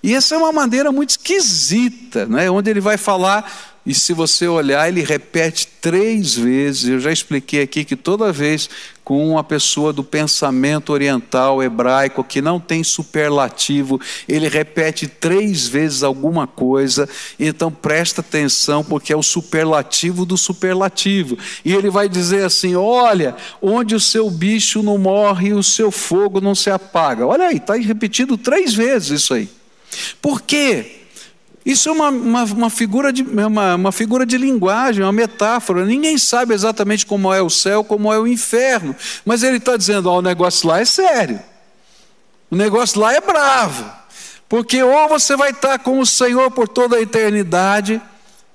E 0.00 0.14
essa 0.14 0.36
é 0.36 0.38
uma 0.38 0.52
maneira 0.52 0.92
muito 0.92 1.10
esquisita, 1.10 2.26
né? 2.26 2.48
onde 2.48 2.70
ele 2.70 2.80
vai 2.80 2.96
falar 2.96 3.75
e 3.86 3.94
se 3.94 4.12
você 4.12 4.48
olhar, 4.48 4.88
ele 4.88 5.00
repete 5.00 5.68
três 5.80 6.34
vezes. 6.34 6.88
Eu 6.88 6.98
já 6.98 7.12
expliquei 7.12 7.62
aqui 7.62 7.84
que 7.84 7.94
toda 7.94 8.32
vez 8.32 8.68
com 9.04 9.30
uma 9.30 9.44
pessoa 9.44 9.92
do 9.92 10.02
pensamento 10.02 10.92
oriental 10.92 11.62
hebraico 11.62 12.24
que 12.24 12.42
não 12.42 12.58
tem 12.58 12.82
superlativo, 12.82 14.00
ele 14.26 14.48
repete 14.48 15.06
três 15.06 15.68
vezes 15.68 16.02
alguma 16.02 16.48
coisa. 16.48 17.08
Então 17.38 17.70
presta 17.70 18.22
atenção, 18.22 18.82
porque 18.82 19.12
é 19.12 19.16
o 19.16 19.22
superlativo 19.22 20.26
do 20.26 20.36
superlativo. 20.36 21.38
E 21.64 21.72
ele 21.72 21.88
vai 21.88 22.08
dizer 22.08 22.44
assim: 22.44 22.74
Olha, 22.74 23.36
onde 23.62 23.94
o 23.94 24.00
seu 24.00 24.28
bicho 24.28 24.82
não 24.82 24.98
morre 24.98 25.50
e 25.50 25.54
o 25.54 25.62
seu 25.62 25.92
fogo 25.92 26.40
não 26.40 26.56
se 26.56 26.70
apaga. 26.70 27.24
Olha 27.24 27.46
aí, 27.46 27.58
está 27.58 27.76
repetido 27.76 28.36
três 28.36 28.74
vezes 28.74 29.22
isso 29.22 29.32
aí. 29.32 29.48
Por 30.20 30.42
quê? 30.42 31.05
Isso 31.66 31.88
é 31.88 31.92
uma, 31.92 32.10
uma, 32.10 32.44
uma, 32.44 32.70
figura 32.70 33.12
de, 33.12 33.26
é 33.40 33.44
uma, 33.44 33.74
uma 33.74 33.90
figura 33.90 34.24
de 34.24 34.38
linguagem, 34.38 35.02
uma 35.02 35.10
metáfora. 35.10 35.84
Ninguém 35.84 36.16
sabe 36.16 36.54
exatamente 36.54 37.04
como 37.04 37.34
é 37.34 37.42
o 37.42 37.50
céu, 37.50 37.82
como 37.82 38.12
é 38.12 38.18
o 38.20 38.24
inferno. 38.24 38.94
Mas 39.24 39.42
ele 39.42 39.56
está 39.56 39.76
dizendo: 39.76 40.08
ó, 40.08 40.20
o 40.20 40.22
negócio 40.22 40.68
lá 40.68 40.78
é 40.78 40.84
sério. 40.84 41.40
O 42.48 42.54
negócio 42.54 43.00
lá 43.00 43.12
é 43.12 43.20
bravo. 43.20 43.84
Porque 44.48 44.80
ou 44.80 45.08
você 45.08 45.36
vai 45.36 45.50
estar 45.50 45.80
com 45.80 45.98
o 45.98 46.06
Senhor 46.06 46.52
por 46.52 46.68
toda 46.68 46.98
a 46.98 47.02
eternidade, 47.02 48.00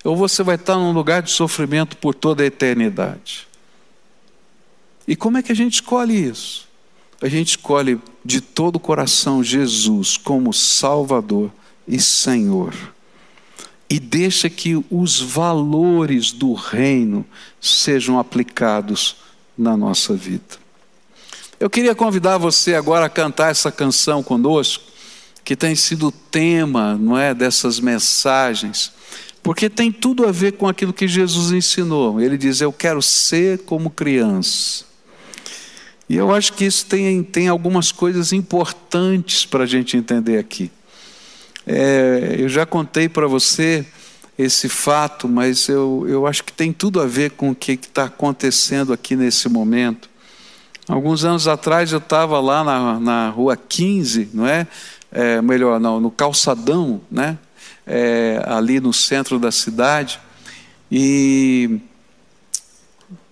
ou 0.06 0.16
você 0.16 0.42
vai 0.42 0.56
estar 0.56 0.76
num 0.76 0.94
lugar 0.94 1.22
de 1.22 1.32
sofrimento 1.32 1.98
por 1.98 2.16
toda 2.16 2.44
a 2.44 2.46
eternidade. 2.46 3.46
E 5.06 5.18
como 5.18 5.38
é 5.38 5.44
que 5.44 5.52
a 5.52 5.56
gente 5.56 5.74
escolhe 5.74 6.30
isso? 6.30 6.66
A 7.22 7.28
gente 7.28 7.50
escolhe 7.50 8.00
de 8.24 8.40
todo 8.40 8.78
o 8.78 8.80
coração 8.80 9.44
Jesus 9.44 10.16
como 10.16 10.54
Salvador 10.54 11.52
e 11.86 12.00
Senhor 12.00 12.74
e 13.92 14.00
deixa 14.00 14.50
que 14.50 14.82
os 14.90 15.20
valores 15.20 16.32
do 16.32 16.54
reino 16.54 17.26
sejam 17.60 18.18
aplicados 18.18 19.18
na 19.58 19.76
nossa 19.76 20.14
vida. 20.14 20.62
Eu 21.60 21.70
queria 21.70 21.94
convidar 21.94 22.38
você 22.38 22.74
agora 22.74 23.08
a 23.08 23.10
cantar 23.10 23.52
essa 23.52 23.70
canção 23.70 24.24
conosco, 24.24 24.86
que 25.44 25.58
tem 25.58 25.76
sido 25.76 26.08
o 26.08 26.12
tema, 26.12 26.96
não 26.96 27.18
é, 27.18 27.34
dessas 27.34 27.82
mensagens, 27.82 28.94
porque 29.44 29.70
tem 29.70 29.92
tudo 29.92 30.26
a 30.26 30.32
ver 30.32 30.54
com 30.54 30.70
aquilo 30.70 30.94
que 30.94 31.06
Jesus 31.06 31.52
ensinou. 31.52 32.22
Ele 32.22 32.38
diz: 32.38 32.62
"Eu 32.62 32.72
quero 32.72 33.02
ser 33.02 33.60
como 33.66 33.90
criança". 33.90 34.86
E 36.08 36.16
eu 36.16 36.34
acho 36.34 36.54
que 36.54 36.64
isso 36.64 36.86
tem, 36.86 37.22
tem 37.24 37.50
algumas 37.50 37.92
coisas 37.92 38.32
importantes 38.32 39.46
para 39.46 39.66
a 39.66 39.68
gente 39.68 39.98
entender 39.98 40.38
aqui. 40.38 40.72
É, 41.66 42.36
eu 42.40 42.50
já 42.50 42.66
contei 42.66 43.08
para 43.08 43.28
você 43.28 43.86
esse 44.38 44.68
fato, 44.68 45.28
mas 45.28 45.68
eu, 45.68 46.06
eu 46.08 46.26
acho 46.26 46.44
que 46.44 46.52
tem 46.52 46.74
tudo 46.74 47.00
a 47.00 47.06
ver 47.06 47.32
com 47.32 47.52
o 47.52 47.56
que 47.56 47.74
está 47.74 48.06
acontecendo 48.06 48.92
aqui 48.92 49.16
nesse 49.16 49.48
momento. 49.48 50.10
Alguns 50.88 51.24
anos 51.24 51.48
atrás 51.48 51.92
eu 51.92 52.00
estava 52.00 52.40
lá 52.40 52.64
na, 52.64 53.00
na 53.00 53.30
rua 53.30 53.56
15, 53.56 54.32
não 54.34 54.48
é? 54.48 54.68
é 55.12 55.42
melhor, 55.42 55.80
não, 55.80 56.00
no 56.00 56.10
calçadão, 56.10 57.02
né? 57.10 57.38
É, 57.86 58.42
ali 58.46 58.80
no 58.80 58.94
centro 58.94 59.40
da 59.40 59.52
cidade, 59.52 60.20
e, 60.92 61.80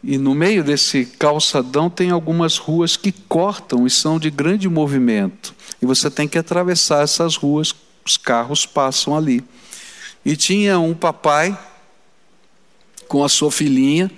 e 0.03 0.17
no 0.17 0.33
meio 0.33 0.63
desse 0.63 1.05
calçadão 1.05 1.89
tem 1.89 2.09
algumas 2.09 2.57
ruas 2.57 2.97
que 2.97 3.11
cortam 3.11 3.85
e 3.85 3.89
são 3.89 4.19
de 4.19 4.29
grande 4.29 4.67
movimento. 4.67 5.53
E 5.81 5.85
você 5.85 6.09
tem 6.09 6.27
que 6.27 6.37
atravessar 6.37 7.03
essas 7.03 7.35
ruas 7.35 7.73
os 8.09 8.17
carros 8.17 8.65
passam 8.65 9.15
ali. 9.15 9.43
E 10.25 10.35
tinha 10.35 10.79
um 10.79 10.95
papai 10.95 11.57
com 13.07 13.23
a 13.23 13.29
sua 13.29 13.51
filhinha 13.51 14.11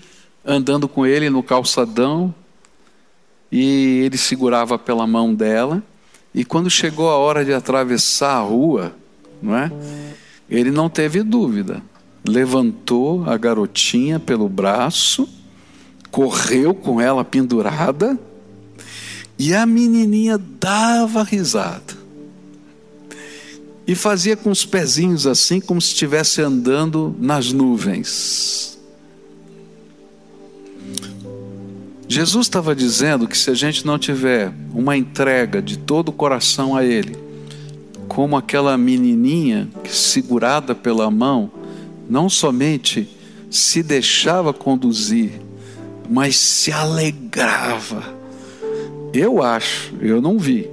andando 0.46 0.88
com 0.88 1.06
ele 1.06 1.30
no 1.30 1.44
calçadão, 1.44 2.34
e 3.52 4.02
ele 4.06 4.18
segurava 4.18 4.80
pela 4.80 5.06
mão 5.06 5.36
dela, 5.36 5.84
e 6.34 6.44
quando 6.44 6.70
chegou 6.70 7.10
a 7.10 7.18
hora 7.18 7.46
de 7.46 7.54
atravessar 7.54 8.38
a 8.38 8.42
rua, 8.42 8.96
não 9.42 9.56
é? 9.56 9.72
Ele 10.50 10.72
não 10.72 10.90
teve 10.90 11.22
dúvida. 11.22 11.84
Levantou 12.28 13.30
a 13.30 13.38
garotinha 13.38 14.20
pelo 14.20 14.48
braço, 14.50 15.28
correu 16.10 16.74
com 16.74 17.00
ela 17.00 17.24
pendurada, 17.24 18.18
e 19.38 19.54
a 19.54 19.66
menininha 19.66 20.38
dava 20.38 21.24
risada. 21.24 22.01
E 23.92 23.96
fazia 23.96 24.38
com 24.38 24.50
os 24.50 24.66
pezinhos 24.66 25.28
assim, 25.28 25.60
como 25.60 25.82
se 25.82 25.90
estivesse 25.90 26.42
andando 26.42 27.14
nas 27.20 27.52
nuvens. 27.52 28.80
Jesus 32.08 32.46
estava 32.46 32.74
dizendo 32.74 33.28
que 33.28 33.38
se 33.38 33.50
a 33.50 33.54
gente 33.54 33.86
não 33.86 34.00
tiver 34.00 34.54
uma 34.74 34.96
entrega 34.96 35.62
de 35.62 35.78
todo 35.78 36.08
o 36.08 36.14
coração 36.14 36.74
a 36.74 36.86
Ele, 36.86 37.18
como 38.08 38.38
aquela 38.38 38.78
menininha 38.78 39.68
que, 39.84 39.94
segurada 39.94 40.74
pela 40.74 41.12
mão, 41.12 41.52
não 42.10 42.30
somente 42.30 43.10
se 43.50 43.84
deixava 43.84 44.54
conduzir, 44.54 45.34
mas 46.10 46.38
se 46.38 46.72
alegrava. 46.72 48.06
Eu 49.14 49.44
acho, 49.44 49.94
eu 50.00 50.22
não 50.22 50.40
vi, 50.40 50.70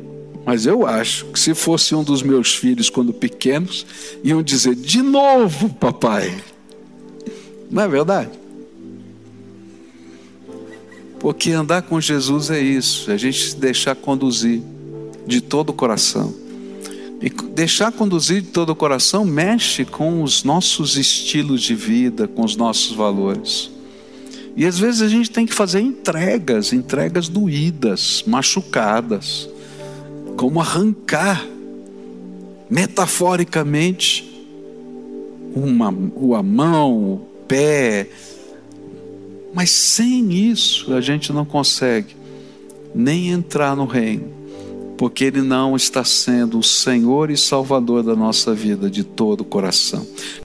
mas 0.49 0.65
eu 0.65 0.87
acho 0.87 1.27
que 1.27 1.39
se 1.39 1.55
fosse 1.55 1.95
um 1.95 2.03
dos 2.03 2.23
meus 2.23 2.55
filhos 2.55 2.89
quando 2.89 3.13
pequenos, 3.13 3.85
iam 4.25 4.43
dizer: 4.43 4.75
de 4.75 5.03
novo, 5.03 5.69
papai. 5.75 6.43
Não 7.71 7.83
é 7.83 7.87
verdade? 7.87 8.31
Porque 11.21 11.51
andar 11.51 11.83
com 11.83 12.01
Jesus 12.01 12.49
é 12.49 12.59
isso, 12.59 13.11
é 13.11 13.15
a 13.15 13.17
gente 13.19 13.51
se 13.51 13.57
deixar 13.57 13.95
conduzir 13.95 14.63
de 15.27 15.43
todo 15.43 15.69
o 15.69 15.75
coração. 15.75 16.35
E 17.21 17.29
deixar 17.29 17.93
conduzir 17.93 18.41
de 18.41 18.49
todo 18.49 18.71
o 18.71 18.75
coração 18.75 19.27
mexe 19.27 19.85
com 19.85 20.23
os 20.23 20.45
nossos 20.45 20.97
estilos 20.97 21.61
de 21.61 21.75
vida, 21.75 22.27
com 22.27 22.43
os 22.43 22.57
nossos 22.57 22.97
valores. 22.97 23.71
E 24.57 24.65
às 24.65 24.79
vezes 24.79 25.03
a 25.03 25.09
gente 25.09 25.31
tem 25.31 25.45
que 25.45 25.53
fazer 25.53 25.81
entregas, 25.81 26.73
entregas 26.73 27.29
doídas, 27.29 28.25
machucadas, 28.27 29.47
como 30.39 30.61
arrancar, 30.61 31.45
metaforicamente, 32.71 34.25
uma, 35.53 35.89
uma 35.89 36.43
mão, 36.45 37.15
o 37.15 37.21
pé, 37.49 38.09
mas 39.53 39.71
sem 39.71 40.33
isso 40.33 40.95
a 40.95 41.01
gente 41.01 41.33
não 41.33 41.45
consegue 41.45 42.15
nem 42.95 43.31
entrar 43.31 43.75
no 43.75 43.85
reino, 43.85 44.29
porque 44.97 45.25
Ele 45.25 45.43
não 45.43 45.75
está 45.75 46.05
sendo 46.05 46.61
o 46.61 46.63
Senhor 46.63 47.33
e 47.33 47.37
Salvador 47.37 48.05
da 48.05 48.15
nossa 48.15 48.55
vida 48.55 48.89
de 48.89 49.03
todo 49.03 49.41
o 49.41 49.45
coração. 49.45 50.07